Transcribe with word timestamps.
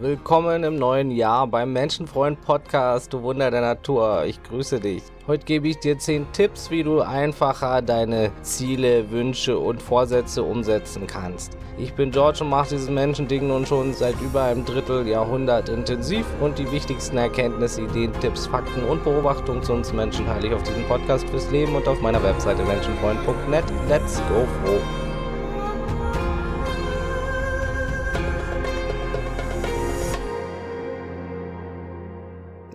Willkommen 0.00 0.64
im 0.64 0.74
neuen 0.74 1.12
Jahr 1.12 1.46
beim 1.46 1.72
Menschenfreund 1.72 2.40
Podcast, 2.40 3.12
du 3.12 3.22
Wunder 3.22 3.52
der 3.52 3.60
Natur. 3.60 4.24
Ich 4.26 4.42
grüße 4.42 4.80
dich. 4.80 5.04
Heute 5.28 5.44
gebe 5.44 5.68
ich 5.68 5.78
dir 5.78 5.96
10 5.96 6.32
Tipps, 6.32 6.68
wie 6.68 6.82
du 6.82 7.00
einfacher 7.00 7.80
deine 7.80 8.32
Ziele, 8.42 9.08
Wünsche 9.12 9.56
und 9.56 9.80
Vorsätze 9.80 10.42
umsetzen 10.42 11.06
kannst. 11.06 11.56
Ich 11.78 11.94
bin 11.94 12.10
George 12.10 12.42
und 12.42 12.50
mache 12.50 12.70
dieses 12.70 12.90
Menschending 12.90 13.46
nun 13.46 13.66
schon 13.66 13.94
seit 13.94 14.20
über 14.20 14.42
einem 14.42 14.64
Dritteljahrhundert 14.64 15.68
intensiv 15.68 16.26
und 16.40 16.58
die 16.58 16.70
wichtigsten 16.72 17.16
Erkenntnisse, 17.16 17.82
Ideen, 17.82 18.12
Tipps, 18.20 18.48
Fakten 18.48 18.82
und 18.86 19.04
Beobachtungen 19.04 19.62
zu 19.62 19.74
uns 19.74 19.92
Menschen 19.92 20.26
teile 20.26 20.48
ich 20.48 20.54
auf 20.54 20.62
diesem 20.64 20.84
Podcast 20.88 21.28
fürs 21.30 21.48
Leben 21.52 21.76
und 21.76 21.86
auf 21.86 22.00
meiner 22.00 22.22
Webseite 22.24 22.64
menschenfreund.net. 22.64 23.64
Let's 23.88 24.20
go 24.28 24.44
froh! 24.64 25.03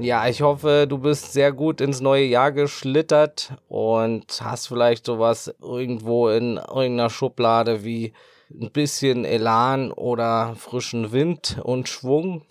Ja, 0.02 0.30
ich 0.30 0.42
hoffe, 0.42 0.86
du 0.88 0.98
bist 0.98 1.34
sehr 1.34 1.52
gut 1.52 1.82
ins 1.82 2.00
neue 2.00 2.24
Jahr 2.24 2.54
geschlittert 2.54 3.52
und 3.68 4.40
hast 4.42 4.68
vielleicht 4.68 5.06
sowas 5.06 5.54
irgendwo 5.62 6.30
in 6.30 6.56
irgendeiner 6.56 7.10
Schublade 7.10 7.84
wie 7.84 8.14
ein 8.50 8.72
bisschen 8.72 9.26
Elan 9.26 9.92
oder 9.92 10.56
frischen 10.56 11.12
Wind 11.12 11.60
und 11.64 11.90
Schwung. 11.90 12.46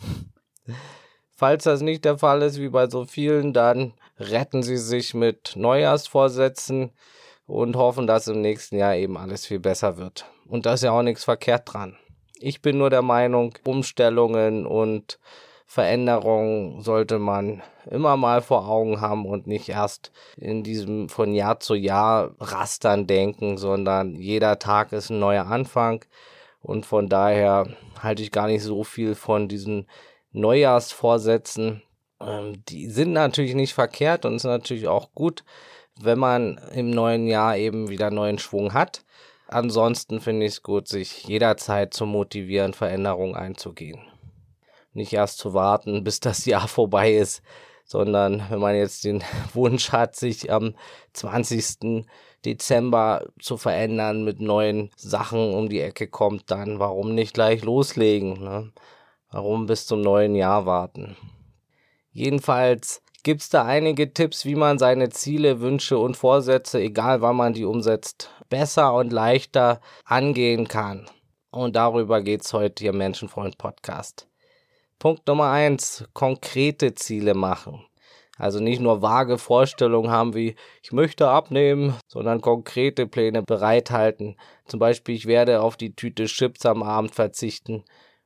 Falls 1.37 1.65
das 1.65 1.81
nicht 1.81 2.05
der 2.05 2.19
Fall 2.19 2.43
ist, 2.43 2.61
wie 2.61 2.69
bei 2.69 2.87
so 2.91 3.07
vielen, 3.07 3.55
dann 3.55 3.95
retten 4.19 4.63
sie 4.63 4.77
sich 4.77 5.15
mit 5.15 5.55
Neujahrsvorsätzen 5.57 6.93
und 7.47 7.77
hoffen, 7.77 8.07
dass 8.07 8.29
im 8.29 8.43
nächsten 8.43 8.77
Jahr 8.77 8.95
eben 8.95 9.17
alles 9.17 9.47
viel 9.47 9.59
besser 9.59 9.97
wird. 9.97 10.27
Und 10.47 10.67
da 10.67 10.75
ist 10.75 10.83
ja 10.83 10.93
auch 10.93 11.03
nichts 11.03 11.25
verkehrt 11.25 11.73
dran. 11.73 11.97
Ich 12.41 12.61
bin 12.61 12.77
nur 12.77 12.91
der 12.91 13.01
Meinung, 13.01 13.55
Umstellungen 13.65 14.67
und 14.67 15.19
Veränderung 15.71 16.81
sollte 16.81 17.19
man 17.19 17.63
immer 17.91 18.17
mal 18.17 18.41
vor 18.41 18.67
Augen 18.67 19.03
haben 19.03 19.27
und 19.27 19.47
nicht 19.47 19.69
erst 19.69 20.13
in 20.39 20.63
diesem 20.63 21.11
von 21.11 21.35
Jahr 21.35 21.61
zu 21.61 21.75
Jahr 21.75 22.35
Rastern 22.41 23.07
denken, 23.07 23.59
sondern 23.59 24.15
jeder 24.15 24.59
Tag 24.59 24.93
ist 24.93 25.11
ein 25.11 25.19
neuer 25.19 25.47
Anfang. 25.47 26.07
Und 26.63 26.87
von 26.87 27.11
daher 27.11 27.67
halte 28.03 28.23
ich 28.23 28.33
gar 28.33 28.47
nicht 28.47 28.63
so 28.63 28.83
viel 28.83 29.15
von 29.15 29.47
diesen 29.47 29.87
Neujahrsvorsätzen. 30.33 31.83
Ähm, 32.19 32.65
die 32.71 32.89
sind 32.89 33.13
natürlich 33.13 33.55
nicht 33.55 33.75
verkehrt 33.75 34.25
und 34.25 34.37
ist 34.37 34.45
natürlich 34.45 34.89
auch 34.89 35.13
gut, 35.15 35.45
wenn 36.01 36.19
man 36.19 36.59
im 36.73 36.89
neuen 36.89 37.27
Jahr 37.27 37.59
eben 37.59 37.91
wieder 37.91 38.11
neuen 38.11 38.39
Schwung 38.39 38.73
hat. 38.73 39.05
Ansonsten 39.49 40.23
finde 40.23 40.47
ich 40.47 40.53
es 40.53 40.63
gut, 40.63 40.89
sich 40.89 41.25
jederzeit 41.25 41.93
zu 41.93 42.07
motivieren, 42.07 42.73
Veränderungen 42.73 43.37
einzugehen 43.37 44.01
nicht 44.99 45.15
erst 45.15 45.39
zu 45.39 45.55
warten, 45.55 46.05
bis 46.05 46.21
das 46.21 46.45
Jahr 46.45 46.69
vorbei 46.69 47.15
ist, 47.15 47.43
sondern 47.85 48.45
wenn 48.51 48.61
man 48.61 48.77
jetzt 48.77 49.05
den 49.05 49.25
Wunsch 49.55 49.93
hat, 49.93 50.15
sich 50.15 50.53
am 50.53 50.75
20. 51.15 52.05
Dezember 52.45 53.27
zu 53.41 53.57
verändern, 53.57 54.25
mit 54.25 54.41
neuen 54.41 54.91
Sachen 54.97 55.55
um 55.55 55.69
die 55.69 55.81
Ecke 55.81 56.07
kommt, 56.07 56.51
dann 56.51 56.79
warum 56.79 57.15
nicht 57.15 57.35
gleich 57.35 57.65
loslegen? 57.65 58.45
Ne? 58.45 58.73
Warum 59.31 59.67
bis 59.67 59.87
zum 59.87 60.03
neuen 60.03 60.35
Jahr 60.35 60.65
warten? 60.65 61.17
Jedenfalls 62.13 63.03
gibt 63.23 63.43
es 63.43 63.49
da 63.49 63.65
einige 63.65 64.13
Tipps, 64.15 64.45
wie 64.45 64.55
man 64.55 64.79
seine 64.79 65.11
Ziele, 65.11 65.61
Wünsche 65.61 65.99
und 65.99 66.17
Vorsätze, 66.17 66.81
egal 66.81 67.21
wann 67.21 67.37
man 67.37 67.53
die 67.53 67.65
umsetzt, 67.65 68.31
besser 68.49 68.95
und 68.95 69.13
leichter 69.13 69.81
angehen 70.05 70.69
kann. 70.69 71.07
Und 71.51 71.77
darüber 71.77 72.23
geht 72.23 72.43
es 72.43 72.53
heute 72.53 72.83
hier 72.83 72.91
im 72.91 72.99
Menschenfreund 72.99 73.59
Podcast. 73.59 74.29
Punkt 74.99 75.29
Nummer 75.29 75.51
eins, 75.53 76.05
konkrete 76.13 76.93
Ziele 76.97 77.35
machen. 77.35 77.85
Also 78.37 78.59
nicht 78.59 78.81
nur 78.81 79.01
vage 79.01 79.39
Vorstellungen 79.39 80.11
haben 80.11 80.35
wie 80.35 80.57
ich 80.83 80.91
möchte 80.91 81.29
abnehmen, 81.29 81.95
sondern 82.09 82.41
konkrete 82.41 83.07
Pläne 83.07 83.45
bereithalten. 83.45 84.37
Zum 84.67 84.81
Beispiel 84.81 85.15
ich 85.15 85.27
werde 85.27 85.63
auf 85.63 85.77
die 85.77 85.95
Tüte 85.95 86.25
Chips 86.25 86.67
am 86.67 86.83
Abend 86.83 87.15
verzichten 87.15 87.85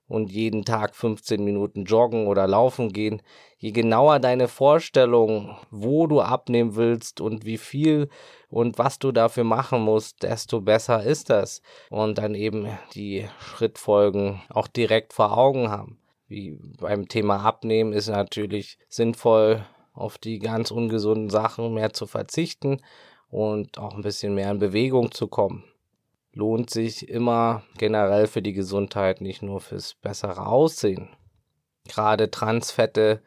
und 0.08 0.32
jeden 0.32 0.64
Tag 0.64 0.94
15 0.94 1.44
Minuten 1.44 1.84
joggen 1.84 2.26
oder 2.26 2.46
laufen 2.46 2.90
gehen. 2.90 3.20
Je 3.58 3.72
genauer 3.72 4.18
deine 4.18 4.48
Vorstellung, 4.48 5.56
wo 5.70 6.06
du 6.06 6.22
abnehmen 6.22 6.74
willst 6.74 7.20
und 7.20 7.44
wie 7.44 7.58
viel 7.58 8.08
und 8.48 8.78
was 8.78 8.98
du 8.98 9.12
dafür 9.12 9.44
machen 9.44 9.82
musst, 9.82 10.22
desto 10.22 10.62
besser 10.62 11.02
ist 11.02 11.28
das. 11.28 11.60
Und 11.90 12.16
dann 12.16 12.34
eben 12.34 12.66
die 12.94 13.28
Schrittfolgen 13.40 14.40
auch 14.48 14.68
direkt 14.68 15.12
vor 15.12 15.36
Augen 15.36 15.70
haben 15.70 16.01
wie 16.32 16.58
beim 16.80 17.08
Thema 17.08 17.44
Abnehmen 17.44 17.92
ist 17.92 18.08
natürlich 18.08 18.78
sinnvoll, 18.88 19.66
auf 19.92 20.16
die 20.16 20.38
ganz 20.38 20.70
ungesunden 20.70 21.28
Sachen 21.28 21.74
mehr 21.74 21.92
zu 21.92 22.06
verzichten 22.06 22.80
und 23.28 23.76
auch 23.76 23.94
ein 23.94 24.00
bisschen 24.00 24.34
mehr 24.34 24.50
in 24.50 24.58
Bewegung 24.58 25.12
zu 25.12 25.28
kommen. 25.28 25.62
Lohnt 26.32 26.70
sich 26.70 27.06
immer 27.10 27.62
generell 27.76 28.26
für 28.26 28.40
die 28.40 28.54
Gesundheit, 28.54 29.20
nicht 29.20 29.42
nur 29.42 29.60
fürs 29.60 29.92
bessere 29.94 30.46
Aussehen. 30.46 31.10
Gerade 31.86 32.30
Transfette, 32.30 33.20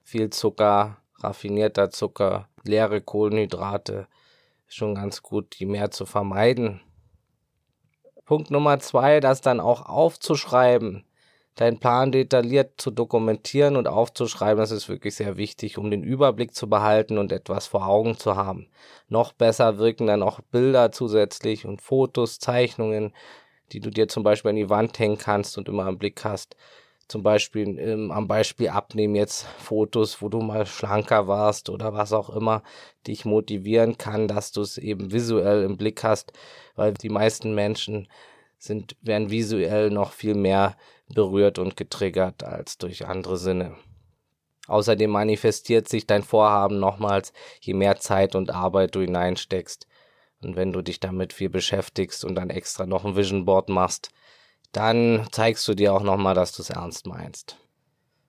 viel 0.00 0.30
Zucker, 0.30 0.98
raffinierter 1.18 1.90
Zucker, 1.90 2.48
leere 2.62 3.00
Kohlenhydrate, 3.00 4.06
schon 4.68 4.94
ganz 4.94 5.22
gut, 5.22 5.58
die 5.58 5.66
mehr 5.66 5.90
zu 5.90 6.06
vermeiden. 6.06 6.80
Punkt 8.24 8.52
Nummer 8.52 8.78
zwei, 8.78 9.18
das 9.18 9.40
dann 9.40 9.58
auch 9.58 9.86
aufzuschreiben 9.86 11.04
deinen 11.56 11.78
Plan 11.78 12.12
detailliert 12.12 12.80
zu 12.80 12.90
dokumentieren 12.90 13.76
und 13.76 13.86
aufzuschreiben, 13.86 14.58
das 14.58 14.70
ist 14.70 14.88
wirklich 14.88 15.14
sehr 15.14 15.36
wichtig, 15.36 15.76
um 15.78 15.90
den 15.90 16.02
Überblick 16.02 16.54
zu 16.54 16.68
behalten 16.68 17.18
und 17.18 17.30
etwas 17.32 17.66
vor 17.66 17.86
Augen 17.86 18.16
zu 18.16 18.36
haben. 18.36 18.68
Noch 19.08 19.32
besser 19.32 19.78
wirken 19.78 20.06
dann 20.06 20.22
auch 20.22 20.40
Bilder 20.40 20.92
zusätzlich 20.92 21.66
und 21.66 21.82
Fotos, 21.82 22.38
Zeichnungen, 22.38 23.12
die 23.72 23.80
du 23.80 23.90
dir 23.90 24.08
zum 24.08 24.22
Beispiel 24.22 24.50
an 24.50 24.56
die 24.56 24.70
Wand 24.70 24.98
hängen 24.98 25.18
kannst 25.18 25.58
und 25.58 25.68
immer 25.68 25.88
im 25.88 25.98
Blick 25.98 26.24
hast. 26.24 26.56
Zum 27.08 27.22
Beispiel 27.22 27.78
ähm, 27.78 28.10
am 28.10 28.26
Beispiel 28.26 28.68
abnehmen 28.68 29.14
jetzt 29.14 29.44
Fotos, 29.58 30.22
wo 30.22 30.30
du 30.30 30.40
mal 30.40 30.64
schlanker 30.64 31.26
warst 31.28 31.68
oder 31.68 31.92
was 31.92 32.12
auch 32.12 32.30
immer 32.30 32.62
dich 33.06 33.26
motivieren 33.26 33.98
kann, 33.98 34.28
dass 34.28 34.52
du 34.52 34.62
es 34.62 34.78
eben 34.78 35.12
visuell 35.12 35.64
im 35.64 35.76
Blick 35.76 36.04
hast, 36.04 36.32
weil 36.74 36.94
die 36.94 37.10
meisten 37.10 37.54
Menschen 37.54 38.08
sind, 38.62 38.96
werden 39.00 39.30
visuell 39.30 39.90
noch 39.90 40.12
viel 40.12 40.34
mehr 40.34 40.76
berührt 41.08 41.58
und 41.58 41.76
getriggert 41.76 42.44
als 42.44 42.78
durch 42.78 43.06
andere 43.06 43.36
Sinne. 43.36 43.76
Außerdem 44.68 45.10
manifestiert 45.10 45.88
sich 45.88 46.06
dein 46.06 46.22
Vorhaben 46.22 46.78
nochmals, 46.78 47.32
je 47.60 47.74
mehr 47.74 47.96
Zeit 47.96 48.34
und 48.34 48.50
Arbeit 48.50 48.94
du 48.94 49.00
hineinsteckst. 49.00 49.86
Und 50.40 50.56
wenn 50.56 50.72
du 50.72 50.82
dich 50.82 51.00
damit 51.00 51.32
viel 51.32 51.50
beschäftigst 51.50 52.24
und 52.24 52.36
dann 52.36 52.50
extra 52.50 52.86
noch 52.86 53.04
ein 53.04 53.16
Vision 53.16 53.44
Board 53.44 53.68
machst, 53.68 54.10
dann 54.72 55.26
zeigst 55.32 55.66
du 55.68 55.74
dir 55.74 55.92
auch 55.92 56.02
nochmal, 56.02 56.34
dass 56.34 56.52
du 56.52 56.62
es 56.62 56.70
ernst 56.70 57.06
meinst. 57.06 57.56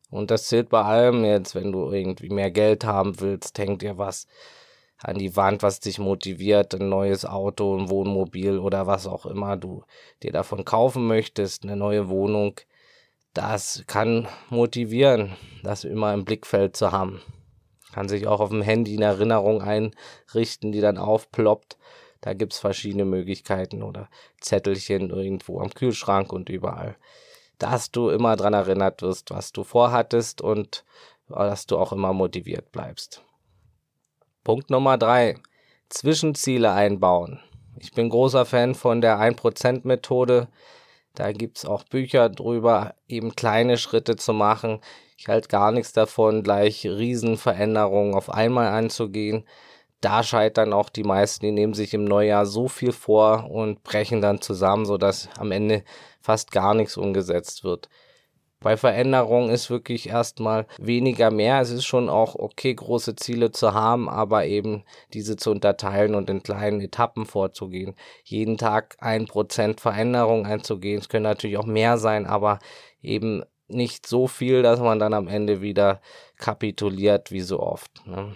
Und 0.09 0.29
das 0.29 0.47
zählt 0.47 0.69
bei 0.69 0.81
allem 0.81 1.23
jetzt, 1.25 1.55
wenn 1.55 1.71
du 1.71 1.91
irgendwie 1.91 2.29
mehr 2.29 2.51
Geld 2.51 2.83
haben 2.83 3.19
willst, 3.19 3.57
hängt 3.57 3.81
dir 3.81 3.97
was 3.97 4.27
an 5.03 5.17
die 5.17 5.35
Wand, 5.35 5.61
was 5.61 5.81
dich 5.81 5.99
motiviert, 5.99 6.73
ein 6.73 6.87
neues 6.87 7.25
Auto, 7.25 7.77
ein 7.77 7.89
Wohnmobil 7.89 8.57
oder 8.57 8.87
was 8.87 9.05
auch 9.05 9.25
immer 9.25 9.57
du 9.57 9.83
dir 10.23 10.31
davon 10.31 10.63
kaufen 10.63 11.05
möchtest, 11.07 11.63
eine 11.63 11.75
neue 11.75 12.07
Wohnung, 12.07 12.55
das 13.33 13.83
kann 13.85 14.29
motivieren, 14.49 15.35
das 15.61 15.83
immer 15.83 16.13
im 16.13 16.23
Blickfeld 16.23 16.77
zu 16.77 16.93
haben. 16.93 17.21
Kann 17.91 18.07
sich 18.07 18.27
auch 18.27 18.39
auf 18.39 18.49
dem 18.49 18.61
Handy 18.61 18.95
eine 18.95 19.05
Erinnerung 19.05 19.61
einrichten, 19.61 20.71
die 20.71 20.81
dann 20.81 20.97
aufploppt. 20.97 21.77
Da 22.21 22.33
gibt's 22.33 22.59
verschiedene 22.59 23.05
Möglichkeiten 23.05 23.83
oder 23.83 24.07
Zettelchen 24.39 25.09
irgendwo 25.09 25.59
am 25.59 25.73
Kühlschrank 25.73 26.31
und 26.31 26.47
überall. 26.47 26.95
Dass 27.59 27.91
du 27.91 28.09
immer 28.09 28.37
dran 28.37 28.53
erinnert 28.53 29.01
wirst, 29.01 29.31
was 29.31 29.51
du 29.51 29.63
vorhattest 29.63 30.41
und 30.41 30.85
dass 31.27 31.65
du 31.65 31.77
auch 31.77 31.91
immer 31.91 32.13
motiviert 32.13 32.71
bleibst. 32.71 33.21
Punkt 34.43 34.69
Nummer 34.69 34.97
drei. 34.97 35.35
Zwischenziele 35.87 36.73
einbauen. 36.73 37.39
Ich 37.79 37.93
bin 37.93 38.09
großer 38.09 38.45
Fan 38.45 38.75
von 38.75 38.99
der 38.99 39.17
1%-Methode. 39.17 40.49
Da 41.15 41.31
gibt's 41.31 41.65
auch 41.65 41.83
Bücher 41.83 42.27
drüber, 42.27 42.95
eben 43.07 43.35
kleine 43.35 43.77
Schritte 43.77 44.17
zu 44.17 44.33
machen. 44.33 44.81
Ich 45.17 45.29
halte 45.29 45.47
gar 45.47 45.71
nichts 45.71 45.93
davon, 45.93 46.43
gleich 46.43 46.85
Riesenveränderungen 46.85 48.15
auf 48.15 48.29
einmal 48.29 48.67
anzugehen. 48.67 49.47
Da 50.01 50.23
scheitern 50.23 50.73
auch 50.73 50.89
die 50.89 51.05
meisten, 51.05 51.45
die 51.45 51.53
nehmen 51.53 51.73
sich 51.73 51.93
im 51.93 52.03
Neujahr 52.03 52.45
so 52.45 52.67
viel 52.67 52.91
vor 52.91 53.49
und 53.49 53.81
brechen 53.83 54.19
dann 54.19 54.41
zusammen, 54.41 54.85
sodass 54.85 55.29
am 55.37 55.53
Ende 55.53 55.85
fast 56.19 56.51
gar 56.51 56.73
nichts 56.73 56.97
umgesetzt 56.97 57.63
wird. 57.63 57.87
Bei 58.63 58.77
Veränderung 58.77 59.49
ist 59.49 59.69
wirklich 59.69 60.09
erstmal 60.09 60.65
weniger 60.79 61.31
mehr. 61.31 61.59
Es 61.59 61.69
ist 61.69 61.85
schon 61.85 62.09
auch 62.09 62.35
okay, 62.35 62.73
große 62.73 63.15
Ziele 63.15 63.51
zu 63.51 63.73
haben, 63.73 64.09
aber 64.09 64.45
eben 64.45 64.83
diese 65.13 65.35
zu 65.35 65.51
unterteilen 65.51 66.15
und 66.15 66.29
in 66.29 66.43
kleinen 66.43 66.79
Etappen 66.79 67.25
vorzugehen. 67.25 67.93
Jeden 68.23 68.57
Tag 68.57 68.95
ein 68.99 69.25
Prozent 69.25 69.81
Veränderung 69.81 70.45
einzugehen. 70.45 70.99
Es 70.99 71.09
können 71.09 71.23
natürlich 71.23 71.57
auch 71.57 71.65
mehr 71.65 71.97
sein, 71.97 72.25
aber 72.25 72.59
eben 73.01 73.43
nicht 73.67 74.07
so 74.07 74.27
viel, 74.27 74.63
dass 74.63 74.79
man 74.79 74.99
dann 74.99 75.13
am 75.13 75.27
Ende 75.27 75.61
wieder 75.61 75.99
kapituliert, 76.37 77.31
wie 77.31 77.41
so 77.41 77.59
oft. 77.59 77.91
Ne? 78.05 78.33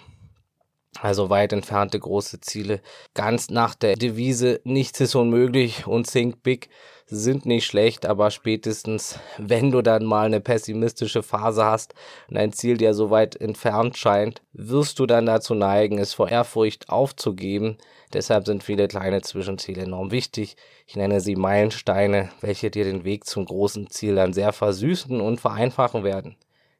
Also 1.01 1.29
weit 1.29 1.53
entfernte 1.53 1.99
große 1.99 2.41
Ziele. 2.41 2.81
Ganz 3.13 3.49
nach 3.49 3.75
der 3.75 3.95
Devise, 3.95 4.61
nichts 4.63 4.99
ist 4.99 5.15
unmöglich 5.15 5.85
und 5.85 6.11
think 6.11 6.43
big 6.43 6.69
sind 7.09 7.45
nicht 7.45 7.65
schlecht, 7.65 8.05
aber 8.05 8.31
spätestens, 8.31 9.17
wenn 9.37 9.71
du 9.71 9.81
dann 9.81 10.03
mal 10.03 10.25
eine 10.25 10.41
pessimistische 10.41 11.23
Phase 11.23 11.63
hast 11.63 11.93
und 12.29 12.37
ein 12.37 12.51
Ziel 12.51 12.77
dir 12.77 12.93
so 12.93 13.09
weit 13.09 13.39
entfernt 13.39 13.97
scheint, 13.97 14.41
wirst 14.51 14.99
du 14.99 15.05
dann 15.05 15.25
dazu 15.25 15.55
neigen, 15.55 15.99
es 15.99 16.13
vor 16.13 16.29
Ehrfurcht 16.29 16.89
aufzugeben. 16.89 17.77
Deshalb 18.11 18.45
sind 18.45 18.63
viele 18.63 18.87
kleine 18.89 19.21
Zwischenziele 19.21 19.83
enorm 19.83 20.11
wichtig. 20.11 20.57
Ich 20.85 20.97
nenne 20.97 21.21
sie 21.21 21.35
Meilensteine, 21.35 22.29
welche 22.41 22.71
dir 22.71 22.83
den 22.83 23.05
Weg 23.05 23.25
zum 23.25 23.45
großen 23.45 23.89
Ziel 23.89 24.15
dann 24.15 24.33
sehr 24.33 24.51
versüßen 24.51 25.21
und 25.21 25.39
vereinfachen 25.39 26.03
werden. 26.03 26.35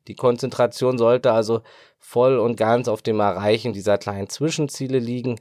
Die 0.07 0.15
Konzentration 0.15 0.97
sollte 0.97 1.31
also 1.31 1.61
voll 1.99 2.39
und 2.39 2.55
ganz 2.55 2.87
auf 2.87 3.01
dem 3.01 3.19
Erreichen 3.19 3.73
dieser 3.73 3.97
kleinen 3.97 4.29
Zwischenziele 4.29 4.99
liegen. 4.99 5.39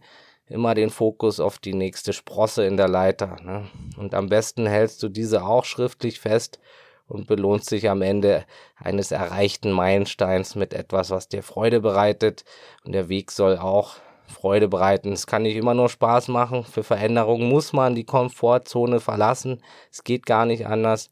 Immer 0.49 0.75
den 0.75 0.91
Fokus 0.91 1.41
auf 1.41 1.59
die 1.59 1.75
nächste 1.75 2.13
Sprosse 2.13 2.67
in 2.67 2.77
der 2.77 2.89
Leiter. 2.89 3.37
Ne? 3.43 3.69
Und 3.97 4.15
am 4.15 4.29
besten 4.29 4.67
hältst 4.67 5.03
du 5.03 5.09
diese 5.09 5.45
auch 5.45 5.65
schriftlich 5.65 6.21
fest 6.21 6.61
und 7.09 7.27
belohnst 7.27 7.71
dich 7.71 7.89
am 7.89 8.03
Ende 8.03 8.45
eines 8.77 9.11
erreichten 9.11 9.73
Meilensteins 9.73 10.55
mit 10.55 10.73
etwas, 10.73 11.11
was 11.11 11.29
dir 11.29 11.43
Freude 11.43 11.81
bereitet. 11.81 12.45
Und 12.85 12.93
der 12.93 13.09
Weg 13.09 13.33
soll 13.33 13.59
auch 13.59 13.97
Freude 14.29 14.69
bereiten. 14.69 15.13
Es 15.13 15.27
kann 15.27 15.43
nicht 15.43 15.57
immer 15.57 15.75
nur 15.75 15.89
Spaß 15.89 16.29
machen. 16.29 16.65
Für 16.65 16.83
Veränderungen 16.83 17.49
muss 17.49 17.73
man 17.73 17.95
die 17.95 18.05
Komfortzone 18.05 19.01
verlassen. 19.01 19.63
Es 19.91 20.05
geht 20.05 20.27
gar 20.27 20.47
nicht 20.47 20.67
anders. 20.67 21.11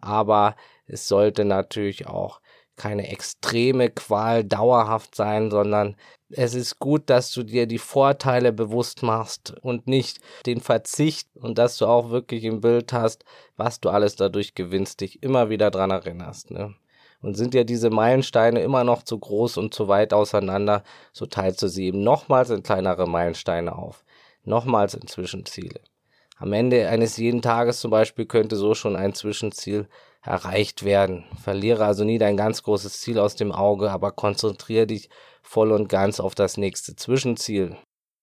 Aber 0.00 0.56
es 0.86 1.08
sollte 1.08 1.44
natürlich 1.44 2.06
auch 2.06 2.40
keine 2.76 3.08
extreme 3.08 3.90
Qual 3.90 4.44
dauerhaft 4.44 5.14
sein, 5.14 5.50
sondern 5.50 5.96
es 6.30 6.54
ist 6.54 6.78
gut, 6.78 7.10
dass 7.10 7.32
du 7.32 7.42
dir 7.42 7.66
die 7.66 7.78
Vorteile 7.78 8.52
bewusst 8.52 9.02
machst 9.02 9.54
und 9.62 9.86
nicht 9.86 10.18
den 10.46 10.60
Verzicht 10.60 11.28
und 11.36 11.58
dass 11.58 11.76
du 11.76 11.86
auch 11.86 12.10
wirklich 12.10 12.44
im 12.44 12.60
Bild 12.60 12.92
hast, 12.92 13.24
was 13.56 13.80
du 13.80 13.90
alles 13.90 14.16
dadurch 14.16 14.54
gewinnst, 14.54 15.00
dich 15.00 15.22
immer 15.22 15.50
wieder 15.50 15.70
dran 15.70 15.90
erinnerst. 15.90 16.50
Ne? 16.50 16.74
Und 17.20 17.36
sind 17.36 17.54
dir 17.54 17.64
diese 17.64 17.90
Meilensteine 17.90 18.62
immer 18.62 18.84
noch 18.84 19.02
zu 19.02 19.18
groß 19.18 19.56
und 19.58 19.72
zu 19.72 19.88
weit 19.88 20.12
auseinander, 20.12 20.82
so 21.12 21.26
teilst 21.26 21.62
du 21.62 21.68
sie 21.68 21.86
eben 21.86 22.02
nochmals 22.02 22.50
in 22.50 22.62
kleinere 22.62 23.08
Meilensteine 23.08 23.76
auf, 23.76 24.04
nochmals 24.42 24.94
in 24.94 25.06
Zwischenziele. 25.06 25.80
Am 26.36 26.52
Ende 26.52 26.88
eines 26.88 27.16
jeden 27.16 27.42
Tages 27.42 27.80
zum 27.80 27.90
Beispiel 27.90 28.26
könnte 28.26 28.56
so 28.56 28.74
schon 28.74 28.96
ein 28.96 29.14
Zwischenziel 29.14 29.88
erreicht 30.24 30.84
werden. 30.84 31.24
Verliere 31.42 31.84
also 31.84 32.04
nie 32.04 32.18
dein 32.18 32.36
ganz 32.36 32.62
großes 32.62 33.00
Ziel 33.00 33.18
aus 33.18 33.36
dem 33.36 33.52
Auge, 33.52 33.90
aber 33.90 34.12
konzentriere 34.12 34.86
dich 34.86 35.10
voll 35.42 35.70
und 35.70 35.88
ganz 35.88 36.18
auf 36.18 36.34
das 36.34 36.56
nächste 36.56 36.96
Zwischenziel. 36.96 37.76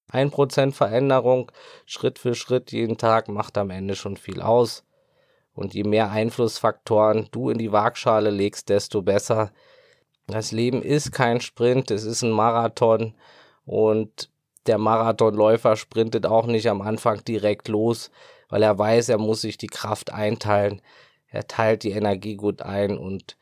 Ein 0.09 0.31
Prozent 0.31 0.75
Veränderung, 0.75 1.51
Schritt 1.85 2.19
für 2.19 2.35
Schritt 2.35 2.71
jeden 2.71 2.97
Tag, 2.97 3.29
macht 3.29 3.57
am 3.57 3.69
Ende 3.69 3.95
schon 3.95 4.17
viel 4.17 4.41
aus. 4.41 4.83
Und 5.53 5.73
je 5.73 5.83
mehr 5.83 6.09
Einflussfaktoren 6.11 7.29
du 7.31 7.49
in 7.49 7.57
die 7.57 7.71
Waagschale 7.71 8.29
legst, 8.29 8.69
desto 8.69 9.01
besser. 9.01 9.51
Das 10.27 10.51
Leben 10.51 10.81
ist 10.81 11.11
kein 11.11 11.39
Sprint, 11.39 11.91
es 11.91 12.03
ist 12.03 12.23
ein 12.23 12.31
Marathon. 12.31 13.13
Und 13.63 14.29
der 14.65 14.77
Marathonläufer 14.77 15.75
sprintet 15.75 16.25
auch 16.25 16.47
nicht 16.47 16.67
am 16.67 16.81
Anfang 16.81 17.23
direkt 17.23 17.67
los, 17.67 18.11
weil 18.49 18.63
er 18.63 18.77
weiß, 18.77 19.09
er 19.09 19.17
muss 19.17 19.41
sich 19.41 19.57
die 19.57 19.67
Kraft 19.67 20.11
einteilen 20.11 20.81
er 21.31 21.47
teilt 21.47 21.83
die 21.83 21.91
Energie 21.91 22.35
gut 22.35 22.61
ein 22.61 22.97
und 22.97 23.37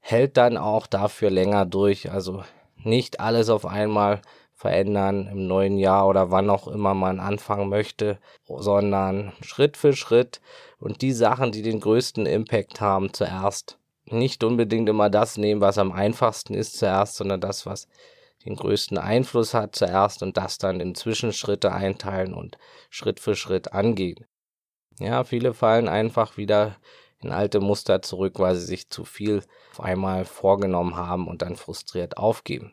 hält 0.00 0.36
dann 0.38 0.56
auch 0.56 0.86
dafür 0.86 1.30
länger 1.30 1.66
durch. 1.66 2.10
Also 2.10 2.42
nicht 2.76 3.20
alles 3.20 3.50
auf 3.50 3.66
einmal 3.66 4.22
verändern 4.54 5.28
im 5.30 5.46
neuen 5.46 5.78
Jahr 5.78 6.08
oder 6.08 6.30
wann 6.32 6.50
auch 6.50 6.66
immer 6.66 6.94
man 6.94 7.20
anfangen 7.20 7.68
möchte, 7.68 8.18
sondern 8.46 9.32
Schritt 9.42 9.76
für 9.76 9.92
Schritt 9.92 10.40
und 10.80 11.02
die 11.02 11.12
Sachen, 11.12 11.52
die 11.52 11.62
den 11.62 11.80
größten 11.80 12.26
Impact 12.26 12.80
haben, 12.80 13.12
zuerst. 13.12 13.78
Nicht 14.06 14.42
unbedingt 14.42 14.88
immer 14.88 15.10
das 15.10 15.36
nehmen, 15.36 15.60
was 15.60 15.76
am 15.76 15.92
einfachsten 15.92 16.54
ist 16.54 16.78
zuerst, 16.78 17.16
sondern 17.16 17.40
das, 17.40 17.66
was 17.66 17.88
den 18.46 18.56
größten 18.56 18.96
Einfluss 18.96 19.52
hat 19.52 19.76
zuerst 19.76 20.22
und 20.22 20.38
das 20.38 20.58
dann 20.58 20.80
in 20.80 20.94
Zwischenschritte 20.94 21.72
einteilen 21.72 22.32
und 22.32 22.56
Schritt 22.88 23.20
für 23.20 23.36
Schritt 23.36 23.72
angehen. 23.74 24.26
Ja, 24.98 25.24
viele 25.24 25.54
fallen 25.54 25.88
einfach 25.88 26.36
wieder 26.36 26.76
in 27.20 27.30
alte 27.30 27.60
Muster 27.60 28.02
zurück, 28.02 28.38
weil 28.38 28.54
sie 28.54 28.66
sich 28.66 28.90
zu 28.90 29.04
viel 29.04 29.42
auf 29.72 29.80
einmal 29.80 30.24
vorgenommen 30.24 30.96
haben 30.96 31.26
und 31.28 31.42
dann 31.42 31.56
frustriert 31.56 32.16
aufgeben. 32.16 32.72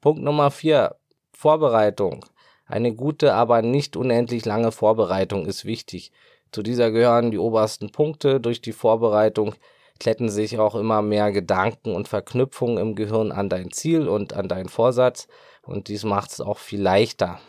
Punkt 0.00 0.22
Nummer 0.22 0.50
vier: 0.50 0.96
Vorbereitung. 1.32 2.24
Eine 2.66 2.94
gute, 2.94 3.34
aber 3.34 3.62
nicht 3.62 3.96
unendlich 3.96 4.44
lange 4.44 4.72
Vorbereitung 4.72 5.46
ist 5.46 5.64
wichtig. 5.64 6.10
Zu 6.50 6.62
dieser 6.62 6.90
gehören 6.90 7.30
die 7.30 7.38
obersten 7.38 7.92
Punkte. 7.92 8.40
Durch 8.40 8.60
die 8.60 8.72
Vorbereitung 8.72 9.54
kletten 10.00 10.28
sich 10.28 10.58
auch 10.58 10.74
immer 10.74 11.00
mehr 11.02 11.30
Gedanken 11.32 11.94
und 11.94 12.08
Verknüpfungen 12.08 12.78
im 12.78 12.94
Gehirn 12.96 13.30
an 13.30 13.48
dein 13.48 13.70
Ziel 13.70 14.08
und 14.08 14.32
an 14.34 14.48
deinen 14.48 14.68
Vorsatz. 14.68 15.28
Und 15.62 15.88
dies 15.88 16.04
macht 16.04 16.32
es 16.32 16.40
auch 16.40 16.58
viel 16.58 16.80
leichter. 16.82 17.40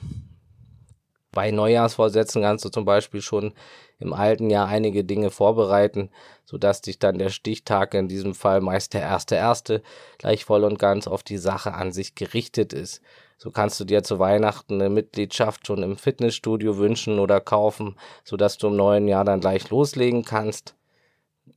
Bei 1.32 1.52
Neujahrsvorsätzen 1.52 2.42
kannst 2.42 2.66
du 2.66 2.70
zum 2.70 2.86
Beispiel 2.86 3.22
schon 3.22 3.54
im 4.00 4.14
alten 4.14 4.50
Jahr 4.50 4.68
einige 4.68 5.04
Dinge 5.04 5.32
vorbereiten, 5.32 6.10
sodass 6.46 6.82
dich 6.82 7.00
dann 7.00 7.18
der 7.18 7.30
Stichtag, 7.30 7.94
in 7.94 8.08
diesem 8.08 8.36
Fall 8.36 8.62
meist 8.62 8.94
der 8.94 9.02
erste 9.02 9.36
erste, 9.36 9.82
gleich 10.18 10.46
voll 10.46 10.64
und 10.64 10.80
ganz 10.80 11.08
auf 11.08 11.24
die 11.24 11.38
Sache 11.38 11.74
an 11.74 11.92
sich 11.92 12.16
gerichtet 12.16 12.74
ist. 12.74 13.02
So 13.40 13.52
kannst 13.52 13.80
du 13.80 13.86
dir 13.86 14.04
zu 14.04 14.18
Weihnachten 14.18 14.76
eine 14.76 14.90
Mitgliedschaft 14.90 15.68
schon 15.68 15.84
im 15.84 15.98
Fitnessstudio 15.98 16.78
wünschen 16.78 17.20
oder 17.20 17.40
kaufen, 17.40 17.96
sodass 18.24 18.58
du 18.58 18.68
im 18.68 18.76
neuen 18.76 19.08
Jahr 19.08 19.26
dann 19.26 19.42
gleich 19.42 19.70
loslegen 19.70 20.24
kannst. 20.24 20.76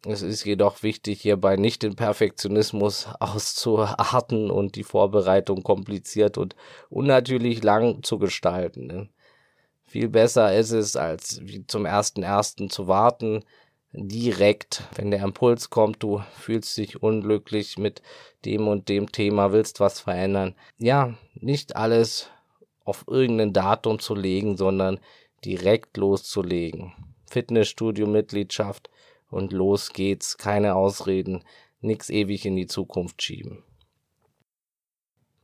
Es 0.06 0.22
ist 0.22 0.44
jedoch 0.44 0.82
wichtig, 0.82 1.20
hierbei 1.22 1.56
nicht 1.56 1.82
den 1.82 1.96
Perfektionismus 1.96 3.08
auszuarten 3.20 4.50
und 4.50 4.76
die 4.76 4.84
Vorbereitung 4.84 5.62
kompliziert 5.62 6.38
und 6.38 6.54
unnatürlich 6.90 7.62
lang 7.62 8.02
zu 8.02 8.19
gestalten. 8.19 9.10
Viel 9.90 10.08
besser 10.08 10.56
ist 10.56 10.70
es, 10.70 10.94
als 10.94 11.42
zum 11.66 11.84
ersten 11.84 12.22
ersten 12.22 12.70
zu 12.70 12.87
warten, 12.87 13.42
direkt, 13.92 14.84
wenn 14.94 15.10
der 15.10 15.25
Impuls 15.25 15.69
kommt, 15.69 16.00
du 16.00 16.22
fühlst 16.38 16.76
dich 16.76 17.02
unglücklich 17.02 17.76
mit 17.76 18.00
dem 18.44 18.68
und 18.68 18.88
dem 18.88 19.11
Thema, 19.11 19.50
willst 19.50 19.80
was 19.80 19.99
verändern. 19.99 20.54
Ja, 20.78 21.14
nicht 21.35 21.75
alles 21.75 22.30
auf 22.85 23.02
irgendein 23.09 23.52
Datum 23.52 23.99
zu 23.99 24.14
legen, 24.14 24.56
sondern 24.56 25.00
direkt 25.44 25.97
loszulegen. 25.97 26.92
Fitnessstudio-Mitgliedschaft 27.28 28.90
und 29.28 29.52
los 29.52 29.92
geht's. 29.92 30.38
Keine 30.38 30.76
Ausreden, 30.76 31.42
nix 31.80 32.11
ewig 32.11 32.47
in 32.47 32.54
die 32.54 32.68
Zukunft 32.68 33.20
schieben. 33.23 33.64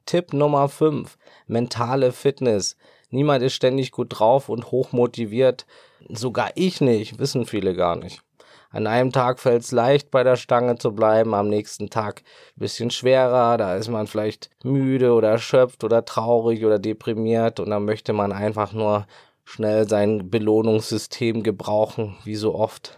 Tipp 0.05 0.33
Nummer 0.33 0.69
5. 0.69 1.19
Mentale 1.49 2.13
Fitness. 2.13 2.77
Niemand 3.11 3.43
ist 3.43 3.55
ständig 3.55 3.93
gut 3.93 4.19
drauf 4.19 4.49
und 4.49 4.71
hoch 4.71 4.93
motiviert. 4.93 5.67
Sogar 6.09 6.51
ich 6.55 6.81
nicht, 6.81 7.19
wissen 7.19 7.47
viele 7.47 7.75
gar 7.75 7.97
nicht. 7.97 8.23
An 8.71 8.87
einem 8.87 9.13
Tag 9.13 9.39
fällt 9.39 9.63
es 9.63 9.73
leicht, 9.73 10.11
bei 10.11 10.25
der 10.25 10.37
Stange 10.37 10.77
zu 10.77 10.93
bleiben, 10.93 11.35
am 11.35 11.49
nächsten 11.49 11.89
Tag 11.89 12.23
ein 12.57 12.61
bisschen 12.61 12.91
schwerer, 12.91 13.57
da 13.57 13.77
ist 13.77 13.89
man 13.89 14.07
vielleicht 14.07 14.51
müde 14.65 15.13
oder 15.13 15.31
erschöpft 15.31 15.85
oder 15.85 16.05
traurig 16.05 16.65
oder 16.65 16.79
deprimiert 16.79 17.61
und 17.61 17.71
dann 17.71 17.85
möchte 17.85 18.13
man 18.13 18.33
einfach 18.33 18.73
nur 18.73 19.07
schnell 19.45 19.89
sein 19.89 20.29
Belohnungssystem 20.31 21.43
gebrauchen, 21.43 22.17
wie 22.25 22.35
so 22.35 22.55
oft. 22.55 22.97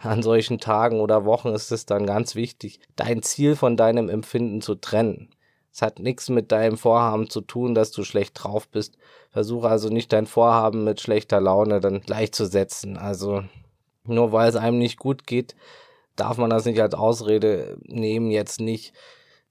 An 0.00 0.22
solchen 0.22 0.58
Tagen 0.60 1.00
oder 1.00 1.24
Wochen 1.24 1.48
ist 1.48 1.72
es 1.72 1.84
dann 1.84 2.06
ganz 2.06 2.36
wichtig, 2.36 2.80
dein 2.94 3.22
Ziel 3.22 3.56
von 3.56 3.76
deinem 3.76 4.08
Empfinden 4.08 4.60
zu 4.60 4.76
trennen. 4.76 5.28
Es 5.78 5.82
hat 5.82 6.00
nichts 6.00 6.28
mit 6.28 6.50
deinem 6.50 6.76
Vorhaben 6.76 7.30
zu 7.30 7.40
tun, 7.40 7.72
dass 7.72 7.92
du 7.92 8.02
schlecht 8.02 8.42
drauf 8.42 8.66
bist. 8.66 8.98
Versuche 9.30 9.68
also 9.68 9.90
nicht 9.90 10.12
dein 10.12 10.26
Vorhaben 10.26 10.82
mit 10.82 11.00
schlechter 11.00 11.40
Laune 11.40 11.78
dann 11.78 12.00
gleichzusetzen. 12.00 12.96
Also 12.96 13.44
nur 14.02 14.32
weil 14.32 14.48
es 14.48 14.56
einem 14.56 14.78
nicht 14.78 14.98
gut 14.98 15.24
geht, 15.24 15.54
darf 16.16 16.36
man 16.36 16.50
das 16.50 16.64
nicht 16.64 16.80
als 16.80 16.94
Ausrede 16.94 17.78
nehmen, 17.84 18.32
jetzt 18.32 18.58
nicht 18.58 18.92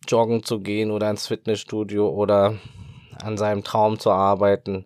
joggen 0.06 0.44
zu 0.44 0.60
gehen 0.60 0.92
oder 0.92 1.10
ins 1.10 1.28
Fitnessstudio 1.28 2.10
oder 2.10 2.56
an 3.24 3.38
seinem 3.38 3.64
Traum 3.64 3.98
zu 3.98 4.12
arbeiten, 4.12 4.86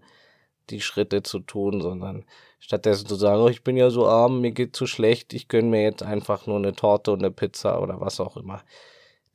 die 0.69 0.79
Schritte 0.79 1.23
zu 1.23 1.39
tun, 1.39 1.81
sondern 1.81 2.23
stattdessen 2.59 3.07
zu 3.07 3.15
sagen, 3.15 3.41
oh, 3.41 3.49
ich 3.49 3.63
bin 3.63 3.77
ja 3.77 3.89
so 3.89 4.07
arm, 4.07 4.41
mir 4.41 4.51
geht 4.51 4.75
zu 4.75 4.85
schlecht, 4.85 5.33
ich 5.33 5.47
gönne 5.47 5.69
mir 5.69 5.81
jetzt 5.81 6.03
einfach 6.03 6.45
nur 6.45 6.57
eine 6.57 6.73
Torte 6.73 7.11
und 7.11 7.23
eine 7.23 7.31
Pizza 7.31 7.81
oder 7.81 7.99
was 7.99 8.19
auch 8.19 8.37
immer 8.37 8.61